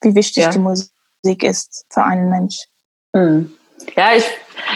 Wie 0.00 0.14
wichtig 0.14 0.44
ja. 0.44 0.50
die 0.50 0.58
Musik 0.58 1.42
ist 1.42 1.86
für 1.90 2.04
einen 2.04 2.30
Mensch. 2.30 2.64
Mhm. 3.12 3.52
Ja, 3.96 4.14
ich, 4.14 4.24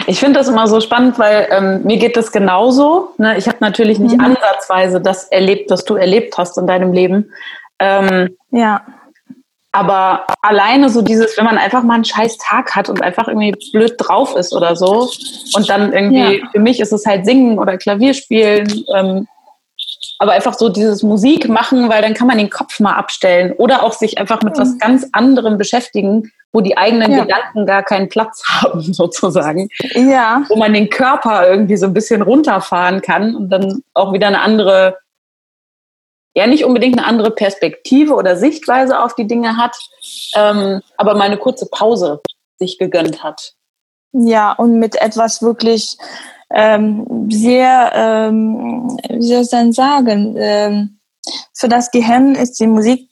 ich 0.07 0.19
finde 0.19 0.39
das 0.39 0.47
immer 0.47 0.67
so 0.67 0.79
spannend, 0.79 1.19
weil 1.19 1.47
ähm, 1.51 1.83
mir 1.83 1.97
geht 1.97 2.17
das 2.17 2.31
genauso. 2.31 3.13
Ne? 3.17 3.37
Ich 3.37 3.47
habe 3.47 3.57
natürlich 3.59 3.99
nicht 3.99 4.17
mhm. 4.17 4.23
ansatzweise 4.23 5.01
das 5.01 5.25
erlebt, 5.25 5.69
was 5.71 5.85
du 5.85 5.95
erlebt 5.95 6.37
hast 6.37 6.57
in 6.57 6.67
deinem 6.67 6.93
Leben. 6.93 7.31
Ähm, 7.79 8.35
ja. 8.51 8.81
Aber 9.75 10.27
alleine 10.43 10.89
so 10.89 11.01
dieses, 11.01 11.35
wenn 11.35 11.45
man 11.45 11.57
einfach 11.57 11.81
mal 11.81 11.95
einen 11.95 12.05
scheiß 12.05 12.37
Tag 12.37 12.75
hat 12.75 12.89
und 12.89 13.01
einfach 13.01 13.27
irgendwie 13.27 13.55
blöd 13.71 13.95
drauf 13.97 14.35
ist 14.35 14.53
oder 14.53 14.75
so 14.75 15.09
und 15.55 15.67
dann 15.67 15.91
irgendwie, 15.91 16.37
ja. 16.37 16.47
für 16.51 16.59
mich 16.59 16.79
ist 16.79 16.93
es 16.93 17.07
halt 17.07 17.25
Singen 17.25 17.57
oder 17.57 17.77
Klavierspielen, 17.77 18.85
ähm, 18.95 19.27
aber 20.19 20.33
einfach 20.33 20.53
so 20.53 20.69
dieses 20.69 21.01
Musik 21.01 21.49
machen, 21.49 21.89
weil 21.89 22.03
dann 22.03 22.13
kann 22.13 22.27
man 22.27 22.37
den 22.37 22.51
Kopf 22.51 22.79
mal 22.79 22.93
abstellen 22.93 23.51
oder 23.53 23.83
auch 23.83 23.93
sich 23.93 24.19
einfach 24.19 24.43
mit 24.43 24.55
mhm. 24.55 24.61
was 24.61 24.77
ganz 24.77 25.07
anderem 25.11 25.57
beschäftigen, 25.57 26.31
wo 26.51 26.61
die 26.61 26.77
eigenen 26.77 27.11
ja. 27.11 27.23
Gedanken 27.23 27.65
gar 27.65 27.83
keinen 27.83 28.09
Platz 28.09 28.43
haben, 28.47 28.81
sozusagen. 28.93 29.69
Ja. 29.95 30.43
Wo 30.49 30.55
man 30.55 30.73
den 30.73 30.89
Körper 30.89 31.49
irgendwie 31.49 31.77
so 31.77 31.87
ein 31.87 31.93
bisschen 31.93 32.21
runterfahren 32.21 33.01
kann 33.01 33.35
und 33.35 33.49
dann 33.49 33.81
auch 33.95 34.13
wieder 34.13 34.27
eine 34.27 34.41
andere, 34.41 34.97
ja, 36.35 36.47
nicht 36.47 36.65
unbedingt 36.65 36.97
eine 36.97 37.07
andere 37.07 37.31
Perspektive 37.31 38.13
oder 38.13 38.35
Sichtweise 38.35 38.99
auf 38.99 39.15
die 39.15 39.27
Dinge 39.27 39.57
hat, 39.57 39.75
ähm, 40.35 40.81
aber 40.97 41.15
mal 41.15 41.25
eine 41.25 41.37
kurze 41.37 41.67
Pause 41.67 42.21
sich 42.57 42.79
gegönnt 42.79 43.23
hat. 43.23 43.53
Ja, 44.13 44.53
und 44.53 44.79
mit 44.79 44.95
etwas 44.95 45.41
wirklich 45.41 45.97
ähm, 46.51 47.29
sehr, 47.31 47.91
ähm, 47.95 48.97
wie 49.09 49.27
soll 49.27 49.41
ich 49.41 49.49
denn 49.49 49.73
sagen, 49.73 50.35
ähm, 50.37 50.99
für 51.53 51.67
das 51.67 51.91
Gehirn 51.91 52.35
ist 52.35 52.59
die 52.59 52.67
Musik 52.67 53.09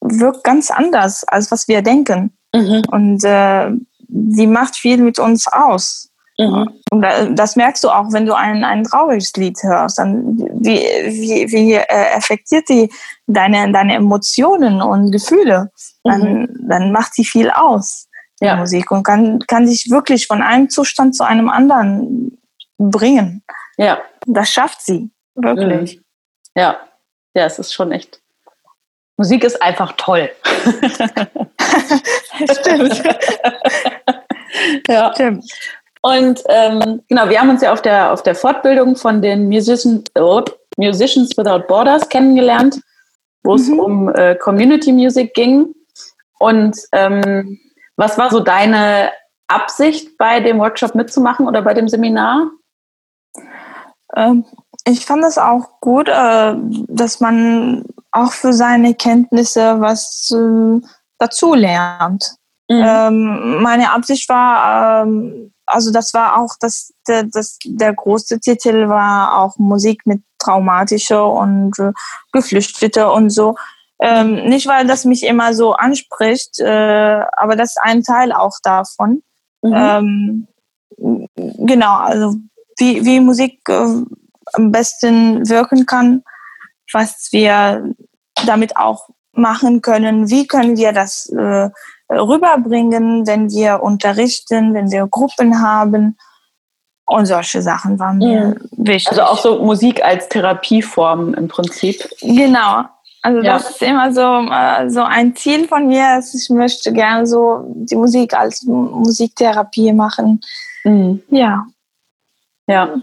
wirkt 0.00 0.44
ganz 0.44 0.70
anders, 0.70 1.24
als 1.24 1.50
was 1.50 1.68
wir 1.68 1.82
denken. 1.82 2.36
Mhm. 2.54 2.82
Und 2.90 3.24
äh, 3.24 3.70
die 4.08 4.46
macht 4.46 4.76
viel 4.76 4.98
mit 4.98 5.18
uns 5.18 5.46
aus. 5.50 6.10
Mhm. 6.38 6.68
Und 6.90 7.06
das 7.32 7.56
merkst 7.56 7.84
du 7.84 7.90
auch, 7.90 8.12
wenn 8.12 8.26
du 8.26 8.34
ein, 8.34 8.64
ein 8.64 8.84
trauriges 8.84 9.32
Lied 9.34 9.56
hörst. 9.62 9.98
Dann 9.98 10.36
wie, 10.36 10.78
wie, 10.78 11.52
wie 11.52 11.74
äh, 11.74 12.16
affektiert 12.16 12.68
die 12.68 12.90
deine, 13.26 13.70
deine 13.72 13.94
Emotionen 13.94 14.82
und 14.82 15.12
Gefühle? 15.12 15.70
Dann, 16.02 16.42
mhm. 16.42 16.68
dann 16.68 16.92
macht 16.92 17.14
sie 17.14 17.24
viel 17.24 17.50
aus, 17.50 18.08
die 18.40 18.46
ja. 18.46 18.56
Musik, 18.56 18.90
und 18.90 19.04
kann, 19.04 19.38
kann 19.46 19.66
sich 19.66 19.90
wirklich 19.90 20.26
von 20.26 20.42
einem 20.42 20.68
Zustand 20.70 21.14
zu 21.14 21.24
einem 21.24 21.48
anderen 21.48 22.36
bringen. 22.78 23.44
Ja. 23.76 24.02
Das 24.26 24.50
schafft 24.50 24.82
sie, 24.82 25.10
wirklich. 25.34 25.98
Mhm. 25.98 26.04
Ja, 26.56 26.78
ja, 27.34 27.46
es 27.46 27.58
ist 27.58 27.72
schon 27.72 27.92
echt. 27.92 28.20
Musik 29.16 29.44
ist 29.44 29.62
einfach 29.62 29.92
toll. 29.96 30.30
Stimmt. 32.50 33.02
ja. 34.88 35.12
Stimmt. 35.14 35.44
Und 36.04 36.44
ähm, 36.50 37.00
genau, 37.08 37.30
wir 37.30 37.40
haben 37.40 37.48
uns 37.48 37.62
ja 37.62 37.72
auf 37.72 37.80
der, 37.80 38.12
auf 38.12 38.22
der 38.22 38.34
Fortbildung 38.34 38.94
von 38.94 39.22
den 39.22 39.48
Musician, 39.48 40.04
oh, 40.18 40.42
Musicians 40.76 41.34
Without 41.38 41.66
Borders 41.66 42.06
kennengelernt, 42.10 42.78
wo 43.42 43.54
es 43.54 43.68
mhm. 43.68 43.80
um 43.80 44.08
äh, 44.14 44.34
Community 44.34 44.92
Music 44.92 45.32
ging. 45.32 45.74
Und 46.38 46.76
ähm, 46.92 47.58
was 47.96 48.18
war 48.18 48.30
so 48.30 48.40
deine 48.40 49.12
Absicht, 49.48 50.18
bei 50.18 50.40
dem 50.40 50.58
Workshop 50.58 50.94
mitzumachen 50.94 51.48
oder 51.48 51.62
bei 51.62 51.72
dem 51.72 51.88
Seminar? 51.88 52.50
Ähm, 54.14 54.44
ich 54.86 55.06
fand 55.06 55.24
es 55.24 55.38
auch 55.38 55.80
gut, 55.80 56.08
äh, 56.08 56.54
dass 56.88 57.20
man 57.20 57.82
auch 58.12 58.32
für 58.32 58.52
seine 58.52 58.94
Kenntnisse 58.94 59.80
was 59.80 60.30
äh, 60.30 60.86
dazu 61.16 61.54
lernt. 61.54 62.34
Mhm. 62.68 62.84
Ähm, 62.86 63.62
meine 63.62 63.90
Absicht 63.90 64.28
war, 64.28 65.06
ähm, 65.06 65.53
also 65.66 65.90
das 65.90 66.14
war 66.14 66.38
auch 66.38 66.54
das, 66.60 66.92
der, 67.08 67.24
das, 67.24 67.58
der 67.64 67.94
große 67.94 68.40
Titel 68.40 68.88
war 68.88 69.38
auch 69.38 69.56
Musik 69.58 70.06
mit 70.06 70.22
traumatischer 70.38 71.26
und 71.26 71.78
äh, 71.78 71.92
Geflüchtete 72.32 73.10
und 73.10 73.30
so. 73.30 73.56
Ähm, 74.00 74.44
nicht, 74.46 74.66
weil 74.66 74.86
das 74.86 75.04
mich 75.04 75.24
immer 75.24 75.54
so 75.54 75.72
anspricht, 75.72 76.58
äh, 76.58 77.22
aber 77.36 77.56
das 77.56 77.70
ist 77.70 77.80
ein 77.82 78.02
Teil 78.02 78.32
auch 78.32 78.56
davon. 78.62 79.22
Mhm. 79.62 79.74
Ähm, 79.74 80.48
genau, 81.66 81.96
also 81.96 82.34
wie, 82.78 83.04
wie 83.04 83.20
Musik 83.20 83.60
äh, 83.68 84.02
am 84.52 84.72
besten 84.72 85.48
wirken 85.48 85.86
kann, 85.86 86.22
was 86.92 87.28
wir 87.30 87.94
damit 88.46 88.76
auch 88.76 89.08
machen 89.32 89.80
können, 89.80 90.28
wie 90.28 90.46
können 90.46 90.76
wir 90.76 90.92
das 90.92 91.26
äh, 91.30 91.70
rüberbringen, 92.10 93.26
wenn 93.26 93.50
wir 93.50 93.82
unterrichten, 93.82 94.74
wenn 94.74 94.90
wir 94.90 95.06
Gruppen 95.06 95.60
haben. 95.60 96.16
Und 97.06 97.26
solche 97.26 97.60
Sachen 97.60 97.98
waren 97.98 98.18
mir 98.18 98.46
mhm. 98.46 98.68
wichtig. 98.72 99.08
Also 99.08 99.22
auch 99.22 99.38
so 99.38 99.62
Musik 99.62 100.02
als 100.02 100.28
Therapieform 100.28 101.34
im 101.34 101.48
Prinzip. 101.48 102.08
Genau. 102.20 102.84
Also 103.20 103.40
ja. 103.40 103.54
das 103.54 103.70
ist 103.70 103.82
immer 103.82 104.12
so, 104.12 104.20
äh, 104.20 104.88
so 104.90 105.02
ein 105.02 105.36
Ziel 105.36 105.68
von 105.68 105.86
mir. 105.86 106.20
Ich 106.34 106.50
möchte 106.50 106.92
gerne 106.92 107.26
so 107.26 107.64
die 107.74 107.96
Musik 107.96 108.34
als 108.34 108.62
Musiktherapie 108.62 109.92
machen. 109.92 110.40
Mhm. 110.84 111.22
Ja. 111.28 111.66
Ja. 112.66 112.94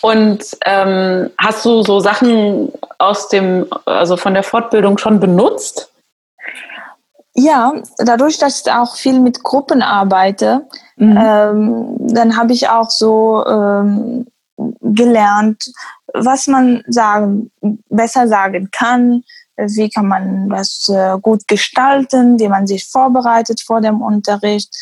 Und 0.00 0.44
ähm, 0.64 1.30
hast 1.38 1.64
du 1.64 1.82
so 1.82 2.00
Sachen 2.00 2.72
aus 2.98 3.28
dem, 3.28 3.66
also 3.84 4.16
von 4.16 4.34
der 4.34 4.42
Fortbildung 4.42 4.98
schon 4.98 5.20
benutzt? 5.20 5.91
Ja, 7.34 7.72
dadurch, 7.98 8.38
dass 8.38 8.60
ich 8.60 8.72
auch 8.72 8.96
viel 8.96 9.18
mit 9.18 9.42
Gruppen 9.42 9.82
arbeite, 9.82 10.66
mhm. 10.96 11.16
ähm, 11.18 11.96
dann 12.00 12.36
habe 12.36 12.52
ich 12.52 12.68
auch 12.68 12.90
so 12.90 13.44
ähm, 13.46 14.26
gelernt, 14.80 15.72
was 16.12 16.46
man 16.46 16.82
sagen, 16.88 17.50
besser 17.88 18.28
sagen 18.28 18.68
kann, 18.70 19.24
wie 19.56 19.88
kann 19.88 20.06
man 20.06 20.48
das 20.50 20.88
äh, 20.88 21.18
gut 21.20 21.46
gestalten, 21.48 22.38
wie 22.38 22.48
man 22.48 22.66
sich 22.66 22.86
vorbereitet 22.86 23.62
vor 23.62 23.80
dem 23.80 24.02
Unterricht. 24.02 24.74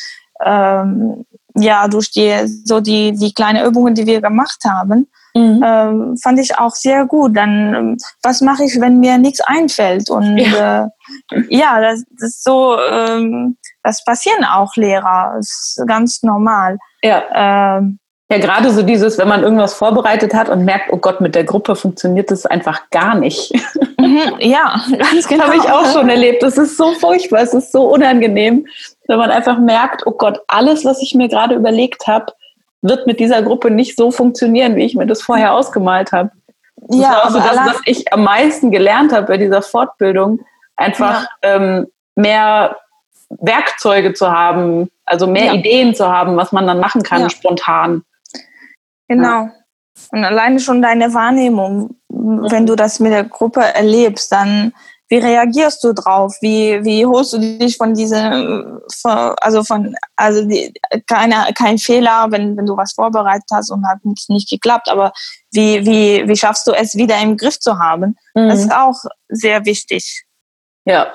Ähm, 0.44 1.26
ja, 1.54 1.88
durch 1.88 2.10
die, 2.10 2.32
so 2.64 2.80
die, 2.80 3.12
die 3.12 3.32
kleinen 3.32 3.66
Übungen, 3.66 3.94
die 3.94 4.06
wir 4.06 4.20
gemacht 4.20 4.58
haben, 4.64 5.08
mhm. 5.34 5.62
ähm, 5.64 6.16
fand 6.22 6.38
ich 6.38 6.58
auch 6.58 6.74
sehr 6.74 7.06
gut. 7.06 7.36
Dann, 7.36 7.74
ähm, 7.74 7.96
was 8.22 8.40
mache 8.40 8.64
ich, 8.64 8.80
wenn 8.80 9.00
mir 9.00 9.18
nichts 9.18 9.40
einfällt? 9.40 10.10
Und 10.10 10.38
ja, 10.38 10.90
äh, 11.30 11.42
ja 11.48 11.80
das, 11.80 12.04
das 12.18 12.30
ist 12.30 12.44
so, 12.44 12.78
ähm, 12.78 13.56
das 13.82 14.04
passieren 14.04 14.44
auch 14.44 14.74
Lehrer, 14.76 15.34
das 15.36 15.76
ist 15.76 15.86
ganz 15.86 16.22
normal. 16.22 16.78
Ja. 17.02 17.78
Ähm, 17.78 17.98
ja, 18.30 18.38
gerade 18.38 18.70
so 18.70 18.82
dieses, 18.82 19.18
wenn 19.18 19.26
man 19.26 19.42
irgendwas 19.42 19.74
vorbereitet 19.74 20.34
hat 20.34 20.48
und 20.48 20.64
merkt, 20.64 20.92
oh 20.92 20.98
Gott, 20.98 21.20
mit 21.20 21.34
der 21.34 21.42
Gruppe 21.42 21.74
funktioniert 21.74 22.30
das 22.30 22.46
einfach 22.46 22.88
gar 22.90 23.16
nicht. 23.16 23.52
Mhm, 23.98 24.36
ja, 24.38 24.80
ganz 24.98 25.26
genau. 25.26 25.44
Habe 25.44 25.56
ich 25.56 25.68
auch 25.68 25.92
schon 25.92 26.08
erlebt. 26.08 26.40
Das 26.44 26.56
ist 26.56 26.76
so 26.76 26.92
furchtbar, 26.92 27.40
es 27.40 27.54
ist 27.54 27.72
so 27.72 27.92
unangenehm, 27.92 28.66
wenn 29.11 29.18
man 29.18 29.33
einfach 29.33 29.59
merkt, 29.59 30.07
oh 30.07 30.12
Gott, 30.12 30.40
alles, 30.46 30.85
was 30.85 31.03
ich 31.03 31.16
mir 31.16 31.29
gerade 31.29 31.57
überlegt 31.57 32.07
habe, 32.07 32.33
wird 32.81 33.09
mit 33.09 33.18
dieser 33.18 33.42
Gruppe 33.42 33.68
nicht 33.68 33.96
so 33.96 34.12
funktionieren, 34.12 34.77
wie 34.77 34.85
ich 34.85 34.94
mir 34.94 35.07
das 35.07 35.20
vorher 35.20 35.53
ausgemalt 35.53 36.12
habe. 36.12 36.31
Das 36.77 36.96
ja, 36.96 37.11
war 37.11 37.25
auch 37.25 37.31
so 37.31 37.38
das, 37.40 37.57
was 37.57 37.81
ich 37.87 38.12
am 38.12 38.23
meisten 38.23 38.70
gelernt 38.70 39.12
habe 39.12 39.27
bei 39.27 39.37
dieser 39.37 39.62
Fortbildung. 39.62 40.40
Einfach 40.77 41.27
ja. 41.42 41.57
ähm, 41.57 41.88
mehr 42.14 42.77
Werkzeuge 43.31 44.14
zu 44.14 44.31
haben, 44.31 44.88
also 45.05 45.27
mehr 45.27 45.46
ja. 45.46 45.55
Ideen 45.55 45.92
zu 45.92 46.09
haben, 46.09 46.37
was 46.37 46.53
man 46.53 46.68
dann 46.68 46.79
machen 46.79 47.03
kann, 47.03 47.23
ja. 47.23 47.31
spontan. 47.31 48.05
Genau. 49.09 49.49
Und 50.12 50.25
alleine 50.25 50.61
schon 50.61 50.83
deine 50.83 51.12
Wahrnehmung, 51.14 51.96
wenn 52.09 52.64
du 52.64 52.77
das 52.77 53.01
mit 53.01 53.11
der 53.11 53.25
Gruppe 53.25 53.61
erlebst, 53.61 54.31
dann 54.31 54.73
wie 55.11 55.18
reagierst 55.18 55.83
du 55.83 55.92
drauf? 55.92 56.37
Wie, 56.40 56.85
wie 56.85 57.05
holst 57.05 57.33
du 57.33 57.38
dich 57.38 57.77
von 57.77 57.94
diesem, 57.94 58.81
also 59.05 59.64
von, 59.64 59.94
also 60.14 60.44
die, 60.44 60.73
keine, 61.09 61.53
kein 61.53 61.79
Fehler, 61.79 62.29
wenn, 62.31 62.57
wenn 62.57 62.66
du 62.66 62.77
was 62.77 62.92
vorbereitet 62.92 63.49
hast 63.53 63.70
und 63.70 63.85
hat 63.88 64.05
nicht, 64.05 64.31
nicht 64.31 64.49
geklappt, 64.49 64.88
aber 64.88 65.12
wie, 65.51 65.85
wie, 65.85 66.29
wie 66.29 66.37
schaffst 66.37 66.64
du 66.68 66.73
es 66.73 66.94
wieder 66.94 67.20
im 67.20 67.37
Griff 67.37 67.59
zu 67.59 67.81
haben? 67.81 68.16
Mhm. 68.35 68.49
Das 68.49 68.61
ist 68.61 68.73
auch 68.73 68.96
sehr 69.29 69.64
wichtig. 69.64 70.25
Ja, 70.85 71.12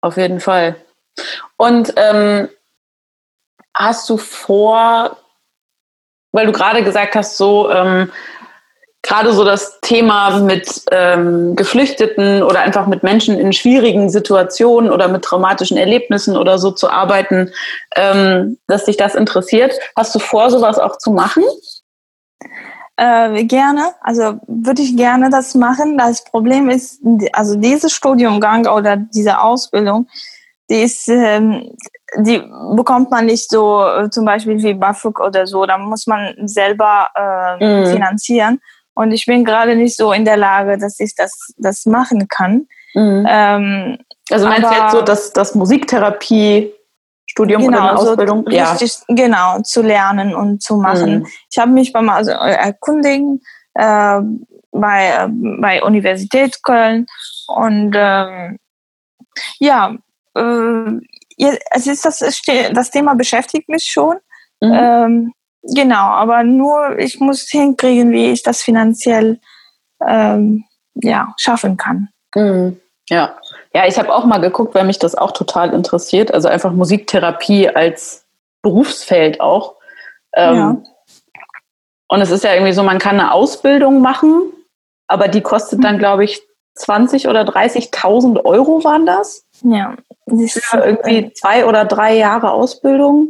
auf 0.00 0.16
jeden 0.16 0.40
Fall. 0.40 0.76
Und 1.58 1.92
ähm, 1.96 2.48
hast 3.74 4.08
du 4.08 4.16
vor, 4.16 5.18
weil 6.32 6.46
du 6.46 6.52
gerade 6.52 6.82
gesagt 6.82 7.14
hast, 7.14 7.36
so 7.36 7.70
ähm, 7.70 8.10
gerade 9.06 9.32
so 9.32 9.44
das 9.44 9.80
Thema 9.80 10.40
mit 10.40 10.82
ähm, 10.90 11.56
Geflüchteten 11.56 12.42
oder 12.42 12.60
einfach 12.60 12.86
mit 12.86 13.02
Menschen 13.02 13.38
in 13.38 13.52
schwierigen 13.52 14.10
Situationen 14.10 14.90
oder 14.90 15.08
mit 15.08 15.22
traumatischen 15.22 15.76
Erlebnissen 15.76 16.36
oder 16.36 16.58
so 16.58 16.70
zu 16.70 16.90
arbeiten, 16.90 17.50
ähm, 17.96 18.58
dass 18.66 18.84
dich 18.84 18.96
das 18.96 19.14
interessiert. 19.14 19.72
Hast 19.96 20.14
du 20.14 20.18
vor, 20.18 20.50
sowas 20.50 20.78
auch 20.78 20.98
zu 20.98 21.10
machen? 21.10 21.44
Äh, 22.96 23.44
gerne, 23.44 23.92
also 24.00 24.40
würde 24.46 24.82
ich 24.82 24.96
gerne 24.96 25.28
das 25.28 25.54
machen. 25.54 25.98
Das 25.98 26.24
Problem 26.24 26.70
ist, 26.70 27.00
also 27.32 27.56
dieses 27.56 27.92
Studiumgang 27.92 28.66
oder 28.66 28.96
diese 28.96 29.38
Ausbildung, 29.38 30.08
die 30.70 30.82
ist, 30.82 31.06
ähm, 31.08 31.76
die 32.18 32.42
bekommt 32.74 33.10
man 33.10 33.26
nicht 33.26 33.50
so 33.50 33.84
äh, 33.86 34.10
zum 34.10 34.24
Beispiel 34.24 34.62
wie 34.62 34.74
BAföG 34.74 35.20
oder 35.20 35.46
so. 35.46 35.66
Da 35.66 35.78
muss 35.78 36.06
man 36.06 36.34
selber 36.48 37.08
äh, 37.14 37.82
mhm. 37.82 37.86
finanzieren. 37.86 38.60
Und 38.96 39.12
ich 39.12 39.26
bin 39.26 39.44
gerade 39.44 39.76
nicht 39.76 39.96
so 39.96 40.12
in 40.12 40.24
der 40.24 40.38
Lage, 40.38 40.78
dass 40.78 40.98
ich 40.98 41.14
das, 41.14 41.52
das 41.58 41.84
machen 41.84 42.28
kann. 42.28 42.66
Mhm. 42.94 43.26
Ähm, 43.28 43.98
also 44.30 44.48
meinst 44.48 44.70
du 44.70 44.74
jetzt 44.74 44.92
so, 44.92 45.02
dass 45.02 45.32
das 45.32 45.54
Musiktherapie 45.54 46.72
Studium 47.26 47.62
genau, 47.62 47.78
oder 47.78 47.90
eine 47.90 47.98
Ausbildung? 47.98 48.44
So 48.46 48.56
ja. 48.56 48.72
richtig, 48.72 48.98
genau, 49.08 49.60
zu 49.60 49.82
lernen 49.82 50.34
und 50.34 50.62
zu 50.62 50.76
machen. 50.76 51.18
Mhm. 51.18 51.26
Ich 51.50 51.58
habe 51.58 51.70
mich 51.72 51.92
beim 51.92 52.08
also, 52.08 52.30
erkundigen 52.30 53.42
äh, 53.74 54.20
bei, 54.72 55.28
bei 55.28 55.82
Universität 55.82 56.62
Köln 56.62 57.06
und 57.48 57.92
ähm, 57.94 58.58
ja, 59.58 59.94
äh, 60.34 61.00
es 61.70 61.86
ist 61.86 62.06
das, 62.06 62.20
das 62.72 62.90
Thema 62.90 63.14
beschäftigt 63.14 63.68
mich 63.68 63.84
schon. 63.84 64.16
Mhm. 64.62 64.72
Ähm, 64.72 65.32
genau, 65.74 65.96
aber 65.96 66.42
nur 66.42 66.98
ich 66.98 67.20
muss 67.20 67.48
hinkriegen, 67.48 68.12
wie 68.12 68.32
ich 68.32 68.42
das 68.42 68.62
finanziell 68.62 69.40
ähm, 70.06 70.64
ja, 70.94 71.34
schaffen 71.38 71.76
kann. 71.76 72.08
Mhm. 72.34 72.80
Ja. 73.08 73.36
ja, 73.72 73.86
ich 73.86 73.98
habe 73.98 74.12
auch 74.12 74.24
mal 74.24 74.38
geguckt, 74.38 74.74
weil 74.74 74.84
mich 74.84 74.98
das 74.98 75.14
auch 75.14 75.30
total 75.30 75.72
interessiert. 75.72 76.34
Also 76.34 76.48
einfach 76.48 76.72
Musiktherapie 76.72 77.68
als 77.68 78.24
Berufsfeld 78.62 79.40
auch. 79.40 79.76
Ähm, 80.34 80.56
ja. 80.56 80.76
Und 82.08 82.20
es 82.20 82.30
ist 82.30 82.44
ja 82.44 82.52
irgendwie 82.52 82.72
so, 82.72 82.82
man 82.82 82.98
kann 82.98 83.20
eine 83.20 83.32
Ausbildung 83.32 84.00
machen, 84.00 84.52
aber 85.06 85.28
die 85.28 85.40
kostet 85.40 85.84
dann, 85.84 85.96
mhm. 85.96 86.00
glaube 86.00 86.24
ich, 86.24 86.42
20 86.74 87.28
oder 87.28 87.42
30.000 87.42 88.44
Euro 88.44 88.84
waren 88.84 89.06
das. 89.06 89.44
Ja. 89.62 89.96
Für 90.26 90.78
irgendwie 90.78 91.32
zwei 91.32 91.64
oder 91.64 91.84
drei 91.84 92.16
Jahre 92.16 92.50
Ausbildung. 92.50 93.28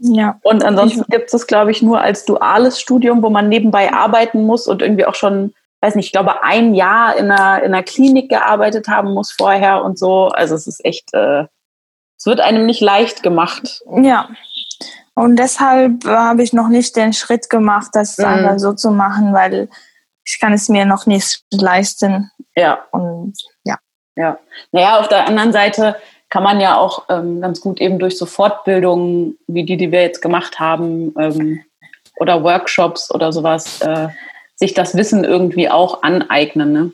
Ja. 0.00 0.38
Und 0.42 0.64
ansonsten 0.64 1.04
gibt 1.08 1.32
es, 1.32 1.46
glaube 1.46 1.70
ich, 1.70 1.82
nur 1.82 2.00
als 2.00 2.24
duales 2.24 2.80
Studium, 2.80 3.22
wo 3.22 3.30
man 3.30 3.48
nebenbei 3.48 3.92
arbeiten 3.92 4.46
muss 4.46 4.66
und 4.66 4.80
irgendwie 4.80 5.04
auch 5.04 5.14
schon, 5.14 5.52
weiß 5.82 5.94
nicht, 5.94 6.06
ich 6.06 6.12
glaube, 6.12 6.42
ein 6.42 6.74
Jahr 6.74 7.16
in 7.16 7.30
einer, 7.30 7.62
in 7.62 7.74
einer 7.74 7.82
Klinik 7.82 8.30
gearbeitet 8.30 8.88
haben 8.88 9.12
muss 9.12 9.30
vorher 9.30 9.84
und 9.84 9.98
so. 9.98 10.28
Also 10.28 10.54
es 10.54 10.66
ist 10.66 10.84
echt, 10.84 11.12
äh, 11.12 11.44
es 12.18 12.26
wird 12.26 12.40
einem 12.40 12.64
nicht 12.64 12.80
leicht 12.80 13.22
gemacht. 13.22 13.82
Ja. 14.02 14.30
Und 15.14 15.36
deshalb 15.36 16.06
habe 16.06 16.42
ich 16.42 16.54
noch 16.54 16.68
nicht 16.68 16.96
den 16.96 17.12
Schritt 17.12 17.50
gemacht, 17.50 17.90
das 17.92 18.16
mhm. 18.16 18.24
einfach 18.24 18.58
so 18.58 18.72
zu 18.72 18.90
machen, 18.90 19.34
weil 19.34 19.68
ich 20.24 20.40
kann 20.40 20.54
es 20.54 20.70
mir 20.70 20.86
noch 20.86 21.04
nicht 21.04 21.44
leisten. 21.50 22.30
Ja. 22.56 22.78
Und 22.90 23.34
ja. 23.64 23.76
Ja. 24.16 24.38
Naja, 24.72 24.98
auf 24.98 25.08
der 25.08 25.26
anderen 25.26 25.52
Seite 25.52 25.96
kann 26.30 26.42
man 26.42 26.60
ja 26.60 26.76
auch 26.76 27.04
ähm, 27.08 27.40
ganz 27.40 27.60
gut 27.60 27.80
eben 27.80 27.98
durch 27.98 28.16
so 28.16 28.24
Fortbildungen 28.24 29.36
wie 29.46 29.64
die, 29.64 29.76
die 29.76 29.92
wir 29.92 30.02
jetzt 30.02 30.22
gemacht 30.22 30.60
haben, 30.60 31.14
ähm, 31.18 31.60
oder 32.20 32.44
Workshops 32.44 33.12
oder 33.12 33.32
sowas, 33.32 33.80
äh, 33.80 34.08
sich 34.54 34.74
das 34.74 34.94
Wissen 34.94 35.24
irgendwie 35.24 35.68
auch 35.68 36.02
aneignen. 36.02 36.72
Ne? 36.72 36.92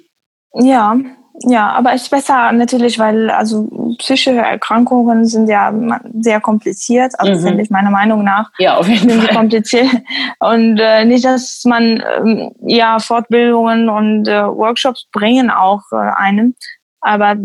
Ja, 0.55 0.97
ja, 1.41 1.71
aber 1.71 1.93
es 1.93 2.05
ist 2.05 2.11
besser 2.11 2.51
natürlich, 2.53 2.99
weil 2.99 3.29
also 3.29 3.69
psychische 3.99 4.31
Erkrankungen 4.31 5.27
sind 5.27 5.49
ja 5.49 5.73
sehr 6.21 6.41
kompliziert, 6.41 7.13
also 7.19 7.35
mhm. 7.35 7.47
finde 7.47 7.63
ich 7.63 7.71
meiner 7.71 7.91
Meinung 7.91 8.25
nach. 8.25 8.51
Ja, 8.59 8.77
auf 8.77 8.89
jeden 8.89 9.21
Fall. 9.21 9.35
kompliziert. 9.35 9.91
Und 10.39 10.79
äh, 10.79 11.05
nicht, 11.05 11.25
dass 11.25 11.63
man 11.65 12.03
ähm, 12.19 12.53
ja 12.63 12.99
Fortbildungen 12.99 13.91
und 13.91 14.29
äh, 14.29 14.47
Workshops 14.47 15.09
bringen 15.13 15.51
auch 15.51 15.83
äh, 15.93 15.97
einem, 15.97 16.55
aber 17.01 17.37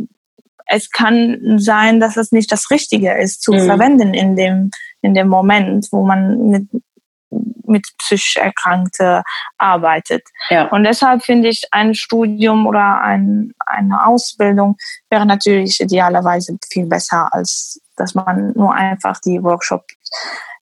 es 0.71 0.89
kann 0.89 1.57
sein, 1.57 1.99
dass 1.99 2.17
es 2.17 2.31
nicht 2.31 2.51
das 2.51 2.71
Richtige 2.71 3.17
ist 3.17 3.41
zu 3.41 3.53
mhm. 3.53 3.65
verwenden 3.65 4.13
in 4.13 4.35
dem 4.35 4.71
in 5.01 5.13
dem 5.13 5.27
Moment, 5.27 5.87
wo 5.91 6.03
man 6.03 6.49
mit 6.49 6.69
mit 7.65 7.87
psychisch 7.97 8.35
Erkrankte 8.35 9.23
arbeitet. 9.57 10.23
Ja. 10.49 10.67
Und 10.67 10.83
deshalb 10.83 11.23
finde 11.23 11.47
ich 11.47 11.63
ein 11.71 11.95
Studium 11.95 12.67
oder 12.67 13.01
ein, 13.01 13.53
eine 13.65 14.05
Ausbildung 14.05 14.75
wäre 15.09 15.25
natürlich 15.25 15.79
idealerweise 15.79 16.57
viel 16.69 16.85
besser, 16.85 17.33
als 17.33 17.79
dass 17.95 18.13
man 18.13 18.51
nur 18.55 18.73
einfach 18.73 19.19
die 19.21 19.41
Workshops 19.41 19.95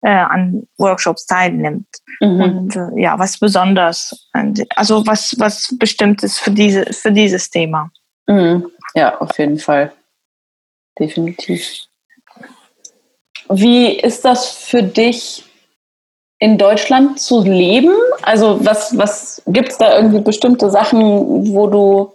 äh, 0.01 0.09
an 0.09 0.67
Workshops 0.77 1.25
teilnimmt. 1.25 1.87
Mhm. 2.19 2.41
Und 2.41 2.75
äh, 2.75 3.01
ja, 3.01 3.17
was 3.17 3.39
besonders, 3.39 4.27
also 4.75 5.05
was, 5.05 5.35
was 5.39 5.75
bestimmtes 5.79 6.37
für 6.37 6.51
diese, 6.51 6.85
für 6.93 7.11
dieses 7.11 7.49
Thema. 7.49 7.89
Mhm. 8.27 8.71
Ja, 8.93 9.19
auf 9.19 9.37
jeden 9.39 9.57
Fall. 9.57 9.91
Definitiv. 10.99 11.87
Wie 13.49 13.91
ist 13.91 14.25
das 14.25 14.51
für 14.51 14.83
dich 14.83 15.43
in 16.39 16.57
Deutschland 16.57 17.19
zu 17.19 17.41
leben? 17.43 17.93
Also 18.21 18.63
was, 18.65 18.97
was 18.97 19.41
gibt 19.47 19.69
es 19.69 19.77
da 19.77 19.95
irgendwie 19.95 20.19
bestimmte 20.19 20.69
Sachen, 20.69 21.53
wo 21.53 21.67
du, 21.67 22.13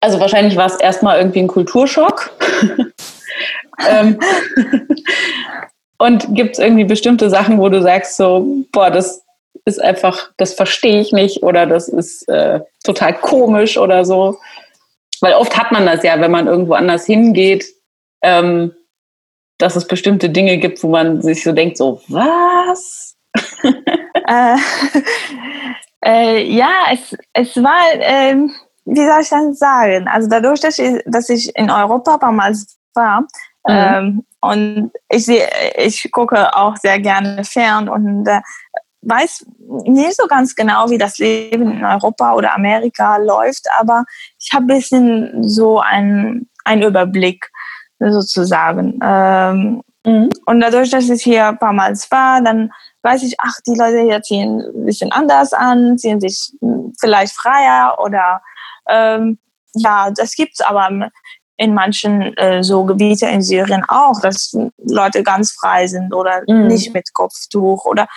also 0.00 0.18
wahrscheinlich 0.18 0.56
war 0.56 0.66
es 0.66 0.76
erstmal 0.76 1.18
irgendwie 1.18 1.40
ein 1.40 1.48
Kulturschock. 1.48 2.30
ähm, 3.88 4.18
und 5.98 6.34
gibt 6.34 6.54
es 6.54 6.58
irgendwie 6.58 6.84
bestimmte 6.84 7.30
Sachen, 7.30 7.58
wo 7.58 7.68
du 7.68 7.80
sagst 7.82 8.16
so, 8.16 8.44
boah, 8.72 8.90
das 8.90 9.22
ist 9.64 9.80
einfach, 9.80 10.30
das 10.36 10.54
verstehe 10.54 11.00
ich 11.00 11.12
nicht 11.12 11.42
oder 11.42 11.66
das 11.66 11.88
ist 11.88 12.28
äh, 12.28 12.60
total 12.82 13.14
komisch 13.14 13.78
oder 13.78 14.04
so. 14.04 14.38
Weil 15.22 15.34
oft 15.34 15.56
hat 15.56 15.70
man 15.70 15.86
das 15.86 16.02
ja, 16.02 16.20
wenn 16.20 16.32
man 16.32 16.48
irgendwo 16.48 16.74
anders 16.74 17.06
hingeht, 17.06 17.64
ähm, 18.22 18.72
dass 19.58 19.76
es 19.76 19.86
bestimmte 19.86 20.28
Dinge 20.28 20.58
gibt, 20.58 20.82
wo 20.82 20.88
man 20.88 21.22
sich 21.22 21.44
so 21.44 21.52
denkt, 21.52 21.76
so, 21.76 22.02
was? 22.08 23.16
äh, 24.26 24.56
äh, 26.04 26.42
ja, 26.42 26.70
es, 26.92 27.16
es 27.32 27.56
war, 27.56 27.94
äh, 27.94 28.34
wie 28.84 29.06
soll 29.06 29.20
ich 29.20 29.28
das 29.28 29.58
sagen? 29.58 30.08
Also 30.08 30.28
dadurch, 30.28 30.60
dass 30.60 30.78
ich, 30.80 31.00
dass 31.06 31.28
ich 31.28 31.54
in 31.56 31.70
Europa 31.70 32.18
damals 32.18 32.78
war, 32.94 33.20
mhm. 33.20 33.26
ähm, 33.68 34.26
und 34.44 34.90
ich 35.08 35.24
sehe, 35.26 35.48
ich 35.76 36.10
gucke 36.10 36.56
auch 36.56 36.76
sehr 36.76 36.98
gerne 36.98 37.44
fern 37.44 37.88
und 37.88 38.26
äh, 38.26 38.40
weiß 39.02 39.46
nicht 39.84 40.16
so 40.16 40.26
ganz 40.26 40.54
genau, 40.54 40.88
wie 40.90 40.98
das 40.98 41.18
Leben 41.18 41.72
in 41.72 41.84
Europa 41.84 42.34
oder 42.34 42.54
Amerika 42.54 43.16
läuft, 43.16 43.66
aber 43.78 44.04
ich 44.38 44.50
habe 44.52 44.64
ein 44.64 44.78
bisschen 44.78 45.42
so 45.42 45.80
einen, 45.80 46.48
einen 46.64 46.82
Überblick 46.82 47.50
sozusagen. 47.98 48.98
Ähm, 49.02 49.82
mhm. 50.04 50.30
Und 50.46 50.60
dadurch, 50.60 50.90
dass 50.90 51.08
ich 51.08 51.22
hier 51.22 51.48
ein 51.48 51.58
paar 51.58 51.72
Mal 51.72 51.94
war, 52.10 52.42
dann 52.42 52.70
weiß 53.02 53.22
ich, 53.24 53.34
ach, 53.38 53.54
die 53.66 53.74
Leute 53.74 54.02
hier 54.02 54.22
ziehen 54.22 54.60
ein 54.60 54.84
bisschen 54.86 55.12
anders 55.12 55.52
an, 55.52 55.98
ziehen 55.98 56.20
sich 56.20 56.52
vielleicht 57.00 57.34
freier 57.34 57.98
oder 57.98 58.40
ähm, 58.88 59.38
ja, 59.74 60.10
das 60.10 60.34
gibt's 60.34 60.60
aber 60.60 61.10
in 61.56 61.74
manchen 61.74 62.36
äh, 62.36 62.62
so 62.62 62.84
Gebiete 62.84 63.26
in 63.26 63.42
Syrien 63.42 63.84
auch, 63.88 64.20
dass 64.20 64.56
Leute 64.78 65.22
ganz 65.22 65.52
frei 65.52 65.86
sind 65.86 66.14
oder 66.14 66.42
mhm. 66.46 66.66
nicht 66.66 66.92
mit 66.94 67.12
Kopftuch 67.12 67.84
oder 67.84 68.08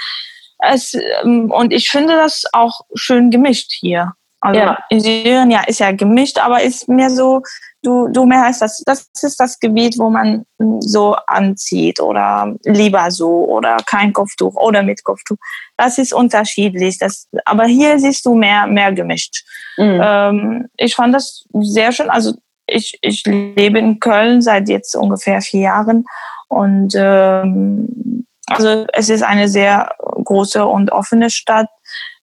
es, 0.59 0.93
ähm, 1.23 1.51
und 1.51 1.73
ich 1.73 1.89
finde 1.89 2.15
das 2.15 2.43
auch 2.53 2.81
schön 2.93 3.31
gemischt 3.31 3.71
hier. 3.71 4.13
Also 4.41 4.59
ja. 4.59 4.77
in 4.89 4.99
Syrien 4.99 5.49
ja 5.49 5.63
ist 5.65 5.79
ja 5.79 5.91
gemischt, 5.91 6.37
aber 6.37 6.61
ist 6.61 6.87
mehr 6.87 7.09
so, 7.09 7.41
du, 7.81 8.07
du 8.09 8.25
merkst, 8.25 8.61
das, 8.61 8.83
das 8.85 9.09
ist 9.23 9.39
das 9.39 9.59
Gebiet, 9.59 9.97
wo 9.97 10.09
man 10.09 10.45
so 10.79 11.15
anzieht 11.27 11.99
oder 11.99 12.53
lieber 12.63 13.09
so 13.09 13.45
oder 13.45 13.77
kein 13.85 14.13
Kopftuch 14.13 14.55
oder 14.55 14.83
mit 14.83 15.03
Kopftuch. 15.03 15.37
Das 15.77 15.97
ist 15.97 16.13
unterschiedlich. 16.13 16.99
Das, 16.99 17.27
aber 17.45 17.65
hier 17.65 17.97
siehst 17.97 18.25
du 18.25 18.35
mehr, 18.35 18.67
mehr 18.67 18.91
gemischt. 18.91 19.43
Mhm. 19.77 20.01
Ähm, 20.03 20.67
ich 20.77 20.95
fand 20.95 21.15
das 21.15 21.45
sehr 21.61 21.91
schön. 21.91 22.09
Also 22.09 22.33
ich, 22.67 22.97
ich 23.01 23.23
lebe 23.25 23.79
in 23.79 23.99
Köln 23.99 24.41
seit 24.41 24.69
jetzt 24.69 24.95
ungefähr 24.95 25.41
vier 25.41 25.61
Jahren 25.61 26.05
und 26.49 26.93
ähm, 26.95 28.25
also 28.47 28.85
es 28.93 29.09
ist 29.09 29.23
eine 29.23 29.47
sehr 29.47 29.95
große 29.99 30.65
und 30.65 30.91
offene 30.91 31.29
Stadt. 31.29 31.67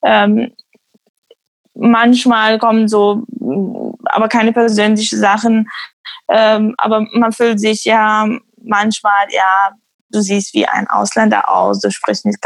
Ähm, 0.03 0.53
manchmal 1.73 2.59
kommen 2.59 2.87
so, 2.87 3.23
aber 4.05 4.27
keine 4.29 4.53
persönlichen 4.53 5.19
Sachen. 5.19 5.69
Ähm, 6.29 6.75
aber 6.77 7.05
man 7.13 7.31
fühlt 7.31 7.59
sich 7.59 7.83
ja 7.85 8.27
manchmal, 8.61 9.27
ja, 9.29 9.71
du 10.09 10.21
siehst 10.21 10.53
wie 10.53 10.65
ein 10.65 10.87
Ausländer 10.87 11.49
aus. 11.49 11.79
Du 11.79 11.91
sprichst 11.91 12.25
nicht, 12.25 12.39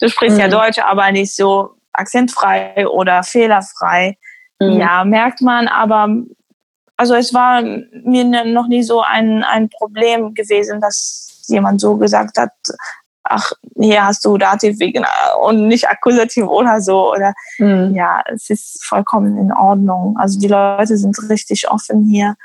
du 0.00 0.08
sprichst 0.08 0.36
mhm. 0.36 0.42
ja 0.42 0.48
Deutsch, 0.48 0.78
aber 0.78 1.10
nicht 1.12 1.34
so 1.34 1.76
akzentfrei 1.92 2.86
oder 2.88 3.22
fehlerfrei. 3.22 4.18
Mhm. 4.60 4.80
Ja, 4.80 5.04
merkt 5.04 5.40
man, 5.40 5.68
aber 5.68 6.08
also 6.96 7.14
es 7.14 7.32
war 7.32 7.62
mir 7.62 8.44
noch 8.44 8.66
nie 8.66 8.82
so 8.82 9.00
ein, 9.00 9.44
ein 9.44 9.68
Problem 9.68 10.34
gewesen, 10.34 10.80
dass 10.80 11.27
jemand 11.48 11.80
so 11.80 11.96
gesagt 11.96 12.38
hat, 12.38 12.52
ach, 13.28 13.52
hier 13.78 14.04
hast 14.04 14.24
du 14.24 14.38
Dativ 14.38 14.78
und 15.40 15.68
nicht 15.68 15.88
Akkusativ 15.88 16.44
oder 16.44 16.80
so. 16.80 17.12
Oder 17.12 17.34
mhm. 17.58 17.94
ja, 17.94 18.22
es 18.26 18.50
ist 18.50 18.84
vollkommen 18.84 19.38
in 19.38 19.52
Ordnung. 19.52 20.16
Also 20.18 20.38
die 20.38 20.48
Leute 20.48 20.96
sind 20.96 21.16
richtig 21.28 21.70
offen 21.70 22.06
hier. 22.06 22.36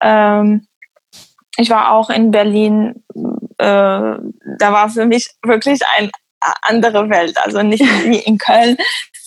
Ähm, 0.00 0.66
ich 1.56 1.68
war 1.70 1.92
auch 1.92 2.10
in 2.10 2.30
Berlin, 2.30 3.02
äh, 3.58 3.58
da 3.58 4.72
war 4.72 4.88
für 4.88 5.04
mich 5.04 5.30
wirklich 5.42 5.80
eine 5.98 6.10
andere 6.62 7.10
Welt. 7.10 7.36
Also 7.44 7.62
nicht 7.62 7.82
wie 8.04 8.18
in 8.18 8.38
Köln, 8.38 8.76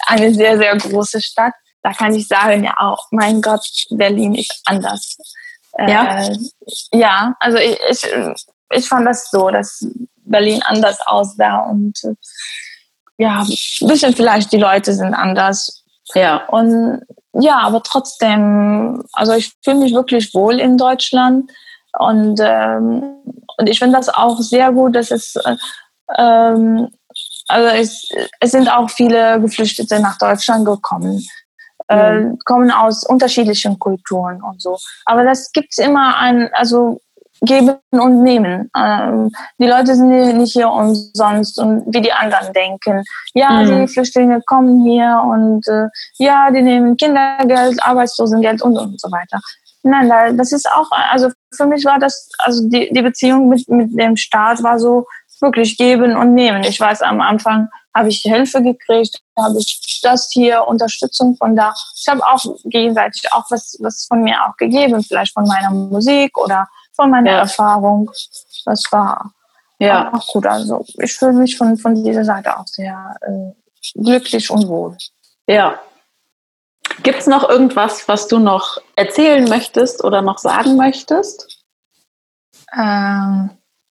eine 0.08 0.34
sehr, 0.34 0.58
sehr 0.58 0.76
große 0.78 1.22
Stadt. 1.22 1.54
Da 1.82 1.92
kann 1.92 2.14
ich 2.14 2.28
sagen, 2.28 2.64
ja 2.64 2.74
auch, 2.78 3.08
mein 3.12 3.42
Gott, 3.42 3.66
Berlin 3.92 4.36
ist 4.36 4.62
anders. 4.66 5.18
Ja, 5.78 6.22
äh, 6.22 6.38
ja 6.94 7.36
also 7.40 7.58
ich, 7.58 7.78
ich, 7.90 8.08
ich 8.76 8.88
fand 8.88 9.08
das 9.08 9.30
so, 9.32 9.50
dass 9.50 9.86
Berlin 10.26 10.62
anders 10.64 11.00
aussah 11.06 11.60
und 11.60 12.04
äh, 12.04 12.16
ja, 13.18 13.42
ein 13.42 13.88
bisschen 13.88 14.14
vielleicht 14.14 14.52
die 14.52 14.58
Leute 14.58 14.94
sind 14.94 15.14
anders. 15.14 15.84
Ja. 16.14 16.46
Und 16.48 17.02
ja, 17.34 17.60
aber 17.60 17.82
trotzdem, 17.84 19.04
also 19.14 19.34
ich 19.34 19.54
fühle 19.64 19.78
mich 19.78 19.94
wirklich 19.94 20.34
wohl 20.34 20.60
in 20.60 20.78
Deutschland 20.78 21.52
und, 21.98 22.40
ähm, 22.44 23.04
und 23.58 23.70
ich 23.70 23.80
finde 23.80 23.98
das 23.98 24.10
auch 24.10 24.40
sehr 24.40 24.72
gut, 24.72 24.96
dass 24.96 25.12
es, 25.12 25.36
äh, 25.36 25.56
ähm, 26.18 26.90
also 27.48 27.68
es, 27.70 28.10
es 28.40 28.52
sind 28.52 28.70
auch 28.70 28.90
viele 28.90 29.40
Geflüchtete 29.42 30.00
nach 30.00 30.18
Deutschland 30.18 30.66
gekommen. 30.66 31.26
Äh, 31.90 32.14
mhm. 32.14 32.40
kommen 32.46 32.72
aus 32.72 33.06
unterschiedlichen 33.06 33.78
Kulturen 33.78 34.42
und 34.42 34.62
so. 34.62 34.78
Aber 35.06 35.26
das 35.26 35.52
gibt 35.52 35.68
es 35.72 35.80
immer 35.80 36.18
ein, 36.18 36.50
also 36.54 37.02
geben 37.44 37.76
und 37.92 38.24
nehmen. 38.24 38.70
Ähm, 38.76 39.32
die 39.60 39.68
Leute 39.68 39.96
sind 39.96 40.38
nicht 40.38 40.54
hier 40.54 40.70
umsonst 40.70 41.60
und 41.60 41.84
wie 41.88 42.02
die 42.02 42.14
anderen 42.14 42.54
denken. 42.54 43.04
Ja, 43.34 43.52
mhm. 43.52 43.82
die 43.82 43.88
Flüchtlinge 43.88 44.42
kommen 44.46 44.84
hier 44.84 45.22
und 45.26 45.68
äh, 45.68 45.88
ja, 46.18 46.50
die 46.52 46.62
nehmen 46.62 46.98
Kindergeld, 46.98 47.84
Arbeitslosengeld 47.84 48.62
und, 48.62 48.78
und 48.78 49.00
so 49.00 49.12
weiter. 49.12 49.40
Nein, 49.84 50.38
das 50.38 50.54
ist 50.54 50.70
auch, 50.72 50.90
also 51.12 51.30
für 51.54 51.66
mich 51.66 51.84
war 51.84 52.00
das, 52.00 52.30
also 52.38 52.68
die, 52.70 52.90
die 52.94 53.02
Beziehung 53.02 53.50
mit, 53.50 53.68
mit 53.68 54.00
dem 54.00 54.16
Staat 54.16 54.64
war 54.64 54.80
so 54.80 55.06
wirklich 55.42 55.78
geben 55.78 56.16
und 56.16 56.34
nehmen. 56.34 56.64
Ich 56.64 56.80
weiß, 56.80 57.02
am 57.02 57.20
Anfang 57.20 57.68
habe 57.94 58.08
ich 58.08 58.22
Hilfe 58.22 58.64
gekriegt, 58.64 59.20
habe 59.38 59.58
ich 59.60 60.00
das 60.02 60.30
hier, 60.32 60.66
Unterstützung 60.68 61.36
von 61.36 61.56
da. 61.56 61.74
Ich 61.96 62.08
habe 62.08 62.26
auch 62.26 62.44
gegenseitig 62.64 63.32
auch 63.34 63.44
was, 63.50 63.78
was 63.82 64.06
von 64.08 64.24
mir 64.24 64.38
auch 64.46 64.56
gegeben, 64.56 65.04
vielleicht 65.04 65.34
von 65.34 65.46
meiner 65.46 65.70
Musik 65.70 66.38
oder 66.38 66.68
von 66.96 67.10
meiner 67.10 67.32
ja. 67.32 67.38
Erfahrung. 67.40 68.10
Das 68.66 68.84
war 68.92 69.34
ja. 69.80 70.14
auch 70.14 70.28
gut. 70.28 70.46
Also 70.46 70.86
ich 71.02 71.14
fühle 71.14 71.34
mich 71.34 71.58
von, 71.58 71.78
von 71.78 71.96
dieser 72.04 72.24
Seite 72.24 72.58
auch 72.58 72.68
sehr 72.68 73.16
äh, 73.22 74.02
glücklich 74.02 74.50
und 74.50 74.68
wohl. 74.68 74.98
Ja. 75.48 75.80
Gibt 77.02 77.20
es 77.20 77.28
noch 77.28 77.48
irgendwas, 77.50 78.08
was 78.08 78.28
du 78.28 78.40
noch 78.40 78.78
erzählen 78.96 79.48
möchtest 79.50 80.04
oder 80.04 80.22
noch 80.22 80.38
sagen 80.38 80.78
möchtest? 80.78 81.60
Ähm, 82.78 83.50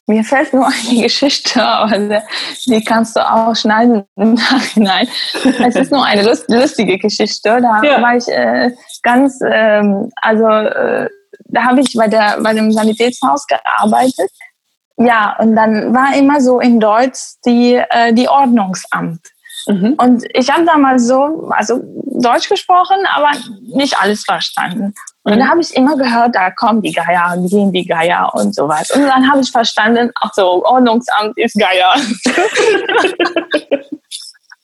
mir 0.08 0.24
fällt 0.24 0.54
nur 0.54 0.68
eine 0.68 1.02
Geschichte, 1.04 1.64
aber 1.64 2.22
die 2.66 2.84
kannst 2.84 3.16
du 3.16 3.22
auch 3.22 3.56
schneiden 3.56 4.04
im 4.16 4.34
Nachhinein. 4.34 5.08
Es 5.60 5.76
ist 5.76 5.92
nur 5.92 6.06
eine 6.06 6.24
lustige 6.24 6.98
Geschichte. 6.98 7.60
Da 7.62 7.82
ja. 7.82 8.02
war 8.02 8.16
ich 8.16 8.28
äh, 8.28 8.72
ganz, 9.04 9.40
ähm, 9.42 10.12
also 10.22 10.46
äh, 10.48 11.10
da 11.52 11.64
habe 11.64 11.82
ich 11.82 11.94
bei, 11.96 12.08
der, 12.08 12.40
bei 12.42 12.54
dem 12.54 12.72
Sanitätshaus 12.72 13.46
gearbeitet. 13.48 14.32
Ja, 14.98 15.36
und 15.40 15.56
dann 15.56 15.94
war 15.94 16.16
immer 16.16 16.42
so 16.42 16.60
in 16.60 16.80
Deutsch 16.80 17.36
die, 17.46 17.76
äh, 17.76 18.14
die 18.14 18.28
Ordnungsamt. 18.28 19.22
Mhm. 19.68 19.96
Und 19.98 20.26
ich 20.34 20.52
habe 20.52 20.66
damals 20.66 21.08
so, 21.08 21.50
also 21.52 21.82
Deutsch 22.20 22.50
gesprochen, 22.50 22.98
aber 23.14 23.32
nicht 23.76 24.00
alles 24.00 24.24
verstanden. 24.24 24.94
Und 25.24 25.36
mhm. 25.36 25.40
dann 25.40 25.50
habe 25.50 25.62
ich 25.62 25.76
immer 25.76 25.96
gehört, 25.98 26.36
da 26.36 26.52
kommen 26.52 26.82
die 26.82 26.92
Geier, 26.92 27.36
gehen 27.48 27.72
die 27.72 27.86
Geier 27.86 28.32
und 28.34 28.56
sowas. 28.56 28.90
Und 28.92 29.04
dann 29.04 29.30
habe 29.30 29.42
ich 29.42 29.52
verstanden, 29.52 30.12
ach 30.20 30.34
so, 30.34 30.66
Ordnungsamt 30.66 31.38
ist 31.38 31.58
Geier. 31.58 31.94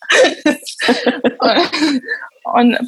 und, 2.44 2.74
äh, 2.74 2.80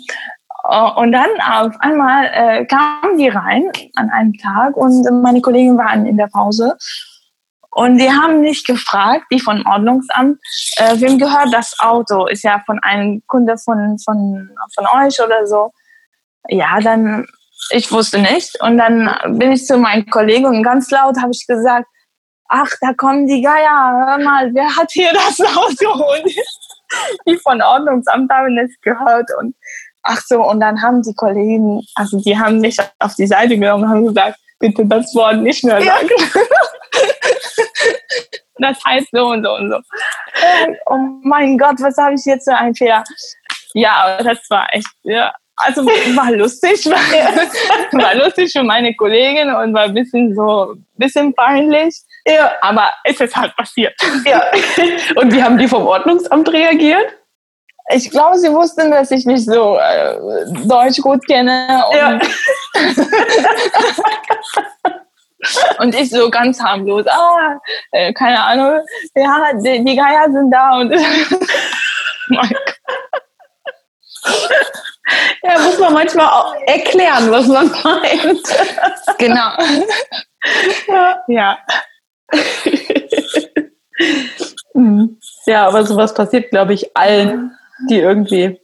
und 0.64 1.12
dann 1.12 1.30
auf 1.42 1.76
einmal 1.80 2.26
äh, 2.34 2.66
kamen 2.66 3.18
die 3.18 3.30
rein 3.30 3.72
an 3.96 4.10
einem 4.10 4.34
Tag 4.34 4.76
und 4.76 5.04
meine 5.22 5.42
Kollegen 5.42 5.78
waren 5.78 6.06
in 6.06 6.18
der 6.18 6.28
Pause. 6.28 6.76
Und 7.72 7.98
die 7.98 8.10
haben 8.10 8.42
nicht 8.42 8.66
gefragt, 8.66 9.26
die 9.32 9.40
von 9.40 9.66
Ordnungsamt, 9.66 10.40
äh, 10.78 11.00
wem 11.00 11.20
gehört 11.20 11.54
das 11.54 11.78
Auto? 11.80 12.26
Ist 12.26 12.44
ja 12.44 12.62
von 12.66 12.80
einem 12.80 13.22
Kunde 13.28 13.58
von, 13.58 13.98
von, 14.04 14.50
von 14.76 14.86
euch 14.98 15.20
oder 15.24 15.46
so. 15.46 15.72
Ja, 16.48 16.80
dann, 16.80 17.28
ich 17.70 17.92
wusste 17.92 18.20
nicht. 18.20 18.60
Und 18.62 18.78
dann 18.78 19.38
bin 19.38 19.52
ich 19.52 19.66
zu 19.66 19.78
meinen 19.78 20.10
Kollegen 20.10 20.46
und 20.46 20.64
ganz 20.64 20.90
laut 20.90 21.18
habe 21.22 21.32
ich 21.32 21.46
gesagt, 21.48 21.88
ach, 22.50 22.72
da 22.82 22.94
kommen 22.94 23.28
die 23.28 23.42
Geier, 23.42 24.08
hör 24.08 24.18
mal, 24.18 24.54
wer 24.54 24.76
hat 24.76 24.92
hier 24.92 25.14
das 25.14 25.40
Auto? 25.40 25.92
Und 25.92 26.34
die 27.28 27.38
von 27.38 27.62
Ordnungsamt 27.62 28.32
haben 28.32 28.58
es 28.58 28.72
gehört 28.82 29.30
und 29.40 29.56
ach 30.10 30.22
so, 30.26 30.44
und 30.44 30.60
dann 30.60 30.82
haben 30.82 31.02
die 31.04 31.14
Kollegen, 31.14 31.82
also 31.96 32.20
die 32.20 32.38
haben 32.38 32.60
mich 32.60 32.78
auf 32.98 33.14
die 33.16 33.28
Seite 33.28 33.58
genommen 33.58 33.84
und 33.84 33.90
haben 33.90 34.08
gesagt, 34.08 34.40
bitte 34.60 34.86
das 34.86 35.14
Wort 35.14 35.38
nicht 35.38 35.64
mehr 35.64 35.82
sagen. 35.82 36.10
Ja. 36.10 36.42
das 38.72 38.78
heißt 38.86 39.08
so 39.12 39.28
und 39.28 39.44
so 39.44 39.54
und 39.54 39.70
so. 39.72 39.78
Oh 40.88 40.98
mein 41.22 41.58
Gott, 41.58 41.80
was 41.80 41.96
habe 41.98 42.16
ich 42.16 42.26
jetzt 42.26 42.50
für 42.50 42.56
einen 42.56 42.76
Fehler? 42.76 43.04
Ja, 43.74 44.22
das 44.24 44.40
war 44.50 44.68
echt, 44.74 44.90
ja, 45.04 45.32
also 45.58 45.86
war 45.86 46.32
lustig, 46.32 46.86
war, 46.90 48.02
war 48.02 48.16
lustig 48.16 48.52
für 48.52 48.64
meine 48.64 48.96
Kollegin 48.96 49.54
und 49.54 49.74
war 49.74 49.84
ein 49.84 49.94
bisschen 49.94 50.34
so, 50.34 50.74
ein 50.74 50.86
bisschen 50.96 51.34
peinlich. 51.36 51.96
Ja. 52.26 52.52
Aber 52.62 52.92
es 53.04 53.20
ist 53.20 53.36
halt 53.36 53.56
passiert. 53.56 53.94
Ja. 54.26 54.44
Und 55.16 55.34
wie 55.34 55.42
haben 55.42 55.58
die 55.58 55.68
vom 55.68 55.86
Ordnungsamt 55.86 56.50
reagiert? 56.50 57.19
Ich 57.92 58.12
glaube, 58.12 58.38
sie 58.38 58.52
wussten, 58.52 58.92
dass 58.92 59.12
ich 59.12 59.26
nicht 59.26 59.46
so 59.46 59.78
äh, 59.78 60.16
Deutsch 60.66 61.02
gut 61.02 61.26
kenne. 61.28 61.84
Und, 61.90 61.98
ja. 61.98 62.20
und 65.80 65.96
ich 65.96 66.10
so 66.10 66.30
ganz 66.30 66.62
harmlos, 66.62 67.08
ah, 67.08 67.60
äh, 67.92 68.14
keine 68.14 68.44
Ahnung, 68.44 68.80
ja, 69.16 69.52
die, 69.54 69.84
die 69.84 69.96
Geier 69.96 70.32
sind 70.32 70.52
da 70.52 70.78
und 70.78 70.90
mein. 72.28 72.56
Ja, 75.42 75.60
muss 75.60 75.80
man 75.80 75.94
manchmal 75.94 76.28
auch 76.28 76.54
erklären, 76.68 77.32
was 77.32 77.48
man 77.48 77.72
meint. 77.84 78.48
Genau. 79.18 79.52
Ja. 80.88 81.24
ja. 81.28 81.58
Mhm. 84.74 85.20
Ja, 85.46 85.68
aber 85.68 85.84
sowas 85.86 86.14
passiert, 86.14 86.52
glaube 86.52 86.74
ich, 86.74 86.96
allen, 86.96 87.58
die 87.88 88.00
irgendwie 88.00 88.60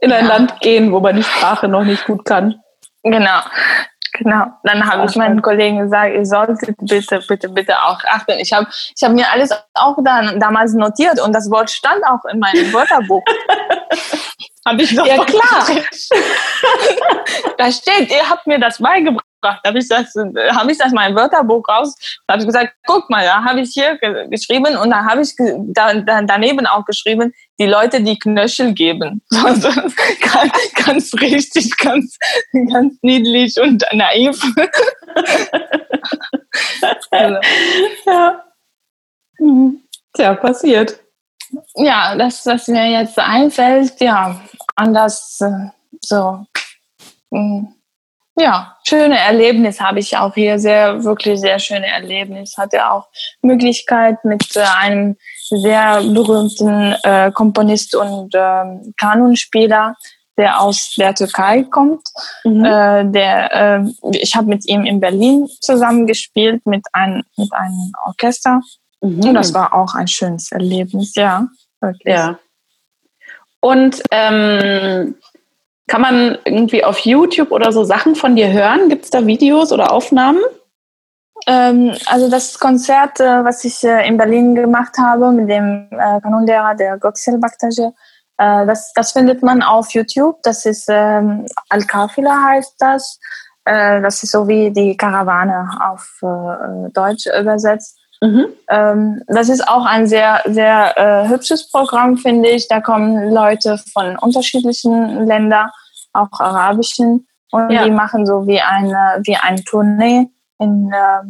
in 0.00 0.12
ein 0.12 0.26
ja. 0.26 0.36
Land 0.36 0.60
gehen, 0.60 0.92
wo 0.92 1.00
man 1.00 1.16
die 1.16 1.22
Sprache 1.22 1.68
noch 1.68 1.84
nicht 1.84 2.04
gut 2.06 2.24
kann. 2.24 2.60
Genau. 3.02 3.40
Genau. 4.14 4.46
Dann 4.62 4.86
habe 4.86 5.06
ich 5.06 5.16
meinen 5.16 5.40
Kollegen 5.40 5.78
gesagt, 5.78 6.14
ihr 6.14 6.26
solltet 6.26 6.76
bitte, 6.80 7.20
bitte, 7.26 7.48
bitte 7.48 7.82
auch 7.82 7.98
achten. 8.04 8.38
Ich 8.38 8.52
habe 8.52 8.66
ich 8.70 9.02
hab 9.02 9.12
mir 9.12 9.30
alles 9.30 9.50
auch 9.74 9.96
dann, 10.04 10.38
damals 10.38 10.74
notiert 10.74 11.20
und 11.20 11.32
das 11.32 11.50
Wort 11.50 11.70
stand 11.70 12.04
auch 12.04 12.24
in 12.30 12.38
meinem 12.38 12.72
Wörterbuch. 12.72 13.22
habe 14.66 14.82
ich 14.82 14.94
doch 14.94 15.06
Ja, 15.06 15.24
klar. 15.24 15.66
da 17.58 17.72
steht, 17.72 18.10
ihr 18.10 18.28
habt 18.28 18.46
mir 18.46 18.58
das 18.58 18.78
beigebracht 18.78 19.24
habe 19.42 19.78
ich 19.78 19.88
das, 19.88 20.14
habe 20.14 20.72
ich 20.72 20.78
das 20.78 20.92
mein 20.92 21.14
Wörterbuch 21.14 21.68
raus 21.68 21.94
habe 22.32 22.46
gesagt, 22.46 22.74
guck 22.86 23.10
mal, 23.10 23.24
da 23.24 23.44
habe 23.44 23.60
ich 23.60 23.70
hier 23.72 23.98
geschrieben 24.28 24.76
und 24.76 24.90
da 24.90 25.04
habe 25.04 25.22
ich 25.22 25.34
da, 25.36 25.94
da, 25.94 26.22
daneben 26.22 26.66
auch 26.66 26.84
geschrieben, 26.84 27.32
die 27.58 27.66
Leute, 27.66 28.02
die 28.02 28.18
Knöchel 28.18 28.72
geben. 28.72 29.22
Also, 29.44 29.68
ganz, 29.68 30.74
ganz 30.84 31.14
richtig, 31.20 31.76
ganz, 31.76 32.16
ganz 32.72 32.94
niedlich 33.02 33.60
und 33.60 33.84
naiv. 33.92 34.40
also, 37.10 37.38
ja. 38.06 38.44
Mhm. 39.38 39.80
Tja, 40.14 40.34
passiert. 40.34 41.00
Ja, 41.74 42.16
das, 42.16 42.46
was 42.46 42.68
mir 42.68 42.88
jetzt 42.88 43.18
einfällt, 43.18 44.00
ja, 44.00 44.40
anders 44.76 45.40
äh, 45.40 45.70
so. 46.00 46.46
Mh 47.30 47.72
ja, 48.36 48.76
schöne 48.84 49.18
Erlebnis 49.18 49.80
habe 49.80 49.98
ich 49.98 50.16
auch 50.16 50.34
hier, 50.34 50.58
sehr, 50.58 51.04
wirklich 51.04 51.40
sehr 51.40 51.58
schöne 51.58 51.86
Erlebnis. 51.86 52.56
Hatte 52.56 52.90
auch 52.90 53.08
Möglichkeit 53.42 54.24
mit 54.24 54.56
äh, 54.56 54.64
einem 54.78 55.16
sehr 55.50 56.02
berühmten 56.02 56.94
äh, 57.02 57.30
Komponist 57.32 57.94
und 57.94 58.34
äh, 58.34 58.64
Kanonspieler, 58.96 59.94
der 60.38 60.60
aus 60.60 60.94
der 60.96 61.14
Türkei 61.14 61.64
kommt. 61.64 62.08
Mhm. 62.44 62.64
Äh, 62.64 63.04
der, 63.10 63.52
äh, 63.54 63.84
ich 64.12 64.34
habe 64.34 64.48
mit 64.48 64.66
ihm 64.66 64.84
in 64.84 64.98
Berlin 65.00 65.46
zusammengespielt 65.60 66.64
mit, 66.64 66.86
ein, 66.94 67.22
mit 67.36 67.52
einem 67.52 67.92
Orchester. 68.06 68.60
Mhm. 69.02 69.24
Und 69.24 69.34
das 69.34 69.52
war 69.52 69.74
auch 69.74 69.94
ein 69.94 70.08
schönes 70.08 70.50
Erlebnis, 70.52 71.14
ja. 71.16 71.48
Wirklich. 71.80 72.14
Ja. 72.14 72.38
Und 73.60 74.02
ähm, 74.10 75.16
kann 75.92 76.00
man 76.00 76.38
irgendwie 76.46 76.82
auf 76.84 77.00
YouTube 77.00 77.50
oder 77.52 77.70
so 77.70 77.84
Sachen 77.84 78.14
von 78.14 78.34
dir 78.34 78.50
hören? 78.50 78.88
Gibt 78.88 79.04
es 79.04 79.10
da 79.10 79.26
Videos 79.26 79.72
oder 79.72 79.92
Aufnahmen? 79.92 80.40
Ähm, 81.46 81.94
also 82.06 82.30
das 82.30 82.58
Konzert, 82.58 83.20
äh, 83.20 83.44
was 83.44 83.62
ich 83.64 83.84
äh, 83.84 84.08
in 84.08 84.16
Berlin 84.16 84.54
gemacht 84.54 84.96
habe 84.96 85.30
mit 85.32 85.50
dem 85.50 85.90
äh, 85.90 86.18
Kanonlehrer 86.22 86.74
der 86.76 86.96
Göksel 86.96 87.36
Baktaji, 87.36 87.90
äh, 88.38 88.64
das, 88.64 88.94
das 88.94 89.12
findet 89.12 89.42
man 89.42 89.62
auf 89.62 89.90
YouTube. 89.90 90.38
Das 90.44 90.64
ist 90.64 90.86
ähm, 90.88 91.44
Al-Kafila 91.68 92.42
heißt 92.42 92.76
das. 92.78 93.20
Äh, 93.66 94.00
das 94.00 94.22
ist 94.22 94.32
so 94.32 94.48
wie 94.48 94.70
die 94.70 94.96
Karawane 94.96 95.78
auf 95.90 96.20
äh, 96.22 96.90
Deutsch 96.94 97.26
übersetzt. 97.38 97.98
Mhm. 98.22 98.46
Ähm, 98.70 99.22
das 99.26 99.50
ist 99.50 99.68
auch 99.68 99.84
ein 99.84 100.06
sehr, 100.06 100.40
sehr 100.46 101.28
hübsches 101.28 101.70
Programm, 101.70 102.16
finde 102.16 102.48
ich. 102.48 102.66
Da 102.66 102.80
kommen 102.80 103.30
Leute 103.30 103.76
von 103.92 104.16
unterschiedlichen 104.16 105.26
Ländern, 105.26 105.68
auch 106.12 106.40
arabischen, 106.40 107.26
und 107.52 107.70
ja. 107.70 107.84
die 107.84 107.90
machen 107.90 108.26
so 108.26 108.46
wie 108.46 108.60
eine, 108.60 109.20
wie 109.24 109.36
ein 109.36 109.62
Tournee 109.64 110.26
in, 110.58 110.90
äh, 110.90 111.22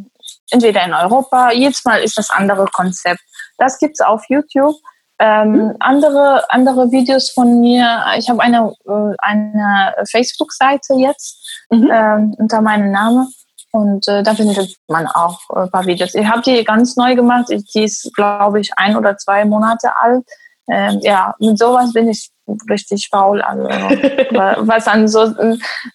entweder 0.52 0.84
in 0.84 0.94
Europa. 0.94 1.50
Jedes 1.50 1.84
Mal 1.84 2.00
ist 2.00 2.16
das 2.16 2.30
andere 2.30 2.64
Konzept. 2.66 3.20
Das 3.58 3.78
gibt's 3.78 4.00
auf 4.00 4.24
YouTube. 4.28 4.76
Ähm, 5.18 5.52
mhm. 5.52 5.76
andere, 5.80 6.44
andere 6.50 6.90
Videos 6.90 7.30
von 7.30 7.60
mir. 7.60 8.04
Ich 8.16 8.30
habe 8.30 8.40
eine, 8.40 8.72
äh, 8.86 9.14
eine 9.18 9.94
Facebook-Seite 10.10 10.94
jetzt 10.94 11.64
mhm. 11.70 11.90
ähm, 11.92 12.34
unter 12.38 12.60
meinem 12.60 12.92
Namen. 12.92 13.28
Und 13.72 14.06
äh, 14.06 14.22
da 14.22 14.34
findet 14.34 14.76
man 14.86 15.06
auch 15.08 15.40
ein 15.50 15.70
paar 15.70 15.86
Videos. 15.86 16.14
Ich 16.14 16.26
habe 16.26 16.42
die 16.42 16.62
ganz 16.62 16.96
neu 16.96 17.16
gemacht. 17.16 17.46
Ich, 17.50 17.64
die 17.72 17.84
ist, 17.84 18.14
glaube 18.14 18.60
ich, 18.60 18.70
ein 18.76 18.96
oder 18.96 19.16
zwei 19.16 19.44
Monate 19.44 19.90
alt. 19.96 20.24
Ähm, 20.68 21.00
ja, 21.02 21.34
mit 21.40 21.58
sowas 21.58 21.92
bin 21.92 22.08
ich 22.08 22.30
richtig 22.68 23.08
faul. 23.10 23.42
Also, 23.42 23.64
was 24.66 24.86
an 24.88 25.08
so, 25.08 25.34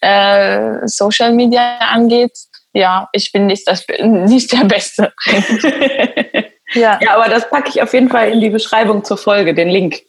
äh, 0.01 0.87
Social 0.87 1.33
Media 1.33 1.77
angeht, 1.91 2.37
ja, 2.73 3.09
ich 3.11 3.31
bin 3.31 3.47
nicht, 3.47 3.67
das, 3.67 3.85
nicht 3.99 4.51
der 4.51 4.65
Beste. 4.65 5.13
ja. 6.73 6.99
ja, 7.01 7.15
aber 7.15 7.29
das 7.29 7.49
packe 7.49 7.69
ich 7.69 7.81
auf 7.81 7.93
jeden 7.93 8.09
Fall 8.09 8.29
in 8.29 8.39
die 8.39 8.49
Beschreibung 8.49 9.03
zur 9.03 9.17
Folge, 9.17 9.53
den 9.53 9.69
Link. 9.69 10.01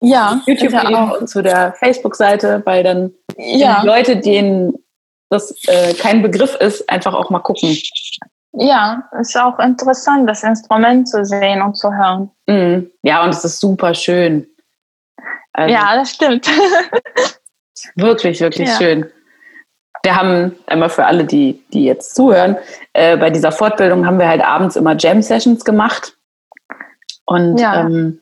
Ja, 0.00 0.40
YouTube 0.46 0.74
auch. 0.74 1.24
zu 1.24 1.42
der 1.42 1.74
Facebook-Seite, 1.78 2.62
weil 2.64 2.84
dann 2.84 3.12
ja. 3.36 3.80
die 3.80 3.86
Leute, 3.86 4.16
denen 4.18 4.74
das 5.30 5.54
äh, 5.66 5.94
kein 5.94 6.22
Begriff 6.22 6.54
ist, 6.56 6.88
einfach 6.88 7.14
auch 7.14 7.30
mal 7.30 7.40
gucken. 7.40 7.76
Ja, 8.52 9.02
ist 9.20 9.36
auch 9.36 9.58
interessant, 9.58 10.28
das 10.28 10.42
Instrument 10.42 11.08
zu 11.08 11.24
sehen 11.24 11.60
und 11.60 11.76
zu 11.76 11.92
hören. 11.92 12.30
Mm, 12.46 12.86
ja, 13.02 13.22
und 13.24 13.30
es 13.30 13.44
ist 13.44 13.60
super 13.60 13.94
schön. 13.94 14.46
Also, 15.56 15.72
ja, 15.72 15.96
das 15.96 16.10
stimmt. 16.10 16.48
wirklich, 17.94 18.40
wirklich 18.40 18.68
ja. 18.68 18.76
schön. 18.76 19.10
Wir 20.02 20.14
haben 20.14 20.54
einmal 20.66 20.90
für 20.90 21.06
alle, 21.06 21.24
die, 21.24 21.64
die 21.72 21.84
jetzt 21.84 22.14
zuhören, 22.14 22.56
äh, 22.92 23.16
bei 23.16 23.30
dieser 23.30 23.52
Fortbildung 23.52 24.06
haben 24.06 24.18
wir 24.18 24.28
halt 24.28 24.42
abends 24.42 24.76
immer 24.76 24.94
Jam-Sessions 24.96 25.64
gemacht. 25.64 26.18
Und 27.24 27.58
ja. 27.58 27.80
ähm, 27.80 28.20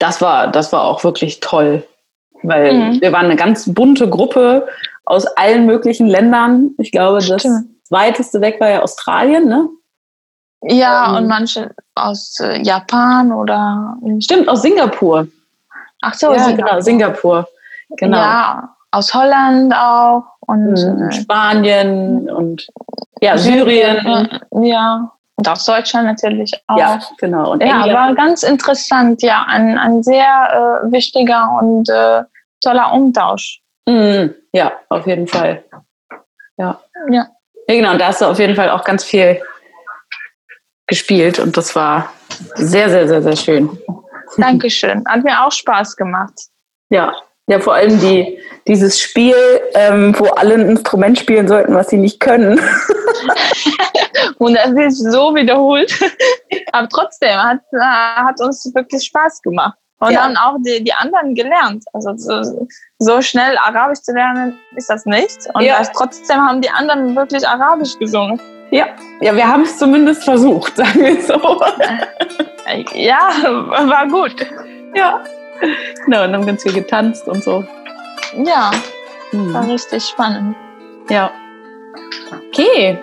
das 0.00 0.20
war, 0.20 0.48
das 0.48 0.72
war 0.72 0.82
auch 0.82 1.04
wirklich 1.04 1.38
toll. 1.38 1.86
Weil 2.42 2.74
mhm. 2.74 3.00
wir 3.00 3.12
waren 3.12 3.26
eine 3.26 3.36
ganz 3.36 3.72
bunte 3.72 4.10
Gruppe 4.10 4.66
aus 5.04 5.26
allen 5.26 5.64
möglichen 5.64 6.08
Ländern. 6.08 6.72
Ich 6.78 6.90
glaube, 6.90 7.24
das 7.24 7.46
weiteste 7.88 8.40
weg 8.40 8.60
war 8.60 8.68
ja 8.68 8.82
Australien, 8.82 9.46
ne? 9.48 9.68
Ja, 10.62 11.10
ähm, 11.10 11.16
und 11.18 11.28
manche 11.28 11.70
aus 11.94 12.40
äh, 12.40 12.60
Japan 12.62 13.32
oder. 13.32 13.96
Stimmt, 14.18 14.48
aus 14.48 14.62
Singapur. 14.62 15.28
Ach 16.02 16.14
so, 16.14 16.32
ja, 16.32 16.38
Singapur. 16.38 16.66
genau, 16.66 16.80
Singapur. 16.80 17.48
Genau. 17.96 18.16
Ja, 18.16 18.76
aus 18.90 19.12
Holland 19.14 19.74
auch 19.74 20.24
und 20.40 20.72
mhm, 20.72 21.10
Spanien 21.12 22.30
und 22.30 22.66
ja, 23.20 23.36
Syrien. 23.36 24.28
Ja, 24.62 25.10
und 25.36 25.48
aus 25.48 25.64
Deutschland 25.64 26.06
natürlich 26.06 26.52
auch. 26.66 26.78
Ja, 26.78 27.00
genau. 27.18 27.52
Und 27.52 27.62
ja, 27.62 27.92
war 27.92 28.14
ganz 28.14 28.42
interessant, 28.42 29.22
ja, 29.22 29.44
ein, 29.48 29.78
ein 29.78 30.02
sehr 30.02 30.82
äh, 30.84 30.92
wichtiger 30.92 31.58
und 31.60 31.88
äh, 31.88 32.22
toller 32.60 32.92
Umtausch. 32.92 33.60
Mhm. 33.86 34.34
Ja, 34.52 34.72
auf 34.88 35.06
jeden 35.06 35.26
Fall. 35.26 35.64
Ja. 36.56 36.80
ja. 37.10 37.28
Ja, 37.68 37.74
genau. 37.74 37.92
Und 37.92 38.00
da 38.00 38.08
hast 38.08 38.20
du 38.20 38.26
auf 38.26 38.38
jeden 38.38 38.56
Fall 38.56 38.70
auch 38.70 38.82
ganz 38.82 39.04
viel 39.04 39.40
gespielt 40.86 41.38
und 41.38 41.56
das 41.56 41.76
war 41.76 42.10
sehr, 42.54 42.88
sehr, 42.88 43.06
sehr, 43.06 43.22
sehr 43.22 43.36
schön. 43.36 43.78
Dankeschön. 44.36 45.04
Hat 45.06 45.24
mir 45.24 45.44
auch 45.44 45.52
Spaß 45.52 45.96
gemacht. 45.96 46.34
Ja, 46.90 47.14
ja, 47.48 47.58
vor 47.58 47.72
allem 47.74 47.98
die, 47.98 48.38
dieses 48.66 49.00
Spiel, 49.00 49.34
ähm, 49.72 50.14
wo 50.18 50.26
alle 50.26 50.54
ein 50.54 50.68
Instrument 50.68 51.18
spielen 51.18 51.48
sollten, 51.48 51.74
was 51.74 51.88
sie 51.88 51.96
nicht 51.96 52.20
können. 52.20 52.60
und 54.38 54.54
das 54.54 54.70
ist 54.72 55.10
so 55.10 55.34
wiederholt. 55.34 55.90
Aber 56.72 56.88
trotzdem 56.90 57.42
hat, 57.42 57.60
hat 57.80 58.38
uns 58.42 58.70
wirklich 58.74 59.02
Spaß 59.04 59.40
gemacht. 59.40 59.78
Und 60.00 60.12
ja. 60.12 60.26
dann 60.26 60.36
auch 60.36 60.56
die, 60.60 60.84
die 60.84 60.92
anderen 60.92 61.34
gelernt. 61.34 61.84
Also 61.94 62.12
so, 62.16 62.68
so, 62.98 63.22
schnell 63.22 63.56
Arabisch 63.56 64.02
zu 64.02 64.12
lernen 64.12 64.58
ist 64.76 64.90
das 64.90 65.06
nicht. 65.06 65.38
Und 65.54 65.62
ja. 65.62 65.82
trotzdem 65.96 66.36
haben 66.36 66.60
die 66.60 66.70
anderen 66.70 67.16
wirklich 67.16 67.48
Arabisch 67.48 67.98
gesungen. 67.98 68.38
Ja, 68.70 68.86
ja 69.20 69.34
wir 69.34 69.46
haben 69.46 69.62
es 69.62 69.78
zumindest 69.78 70.24
versucht, 70.24 70.76
sagen 70.76 71.00
wir 71.00 71.20
so. 71.22 71.60
ja, 72.94 73.20
war 73.70 74.06
gut. 74.08 74.46
Ja. 74.94 75.20
Genau, 76.04 76.24
und 76.24 76.34
haben 76.34 76.46
ganz 76.46 76.62
viel 76.62 76.72
getanzt 76.72 77.26
und 77.26 77.42
so. 77.42 77.64
Ja, 78.44 78.70
hm. 79.30 79.52
war 79.52 79.66
richtig 79.68 80.04
spannend. 80.04 80.56
Ja. 81.08 81.30
Okay, 82.48 82.98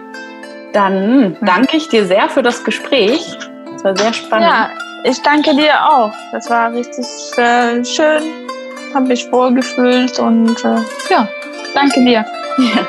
dann 0.72 1.38
danke 1.42 1.78
ich 1.78 1.90
dir 1.90 2.06
sehr 2.06 2.30
für 2.30 2.44
das 2.44 2.64
Gespräch. 2.64 3.38
Es 3.76 3.84
war 3.84 3.96
sehr 3.98 4.14
spannend. 4.14 4.48
Ja, 4.48 4.70
ich 5.04 5.22
danke 5.22 5.56
dir 5.56 5.74
auch. 5.86 6.14
Das 6.32 6.50
war 6.50 6.72
richtig 6.72 7.06
äh, 7.38 7.84
schön 7.84 8.46
habe 8.96 9.08
mich 9.08 9.30
wohlgefühlt 9.32 10.18
und 10.20 10.64
äh, 10.64 10.78
ja, 11.10 11.28
danke 11.74 12.04
dir. 12.04 12.26
Ja, 12.58 12.88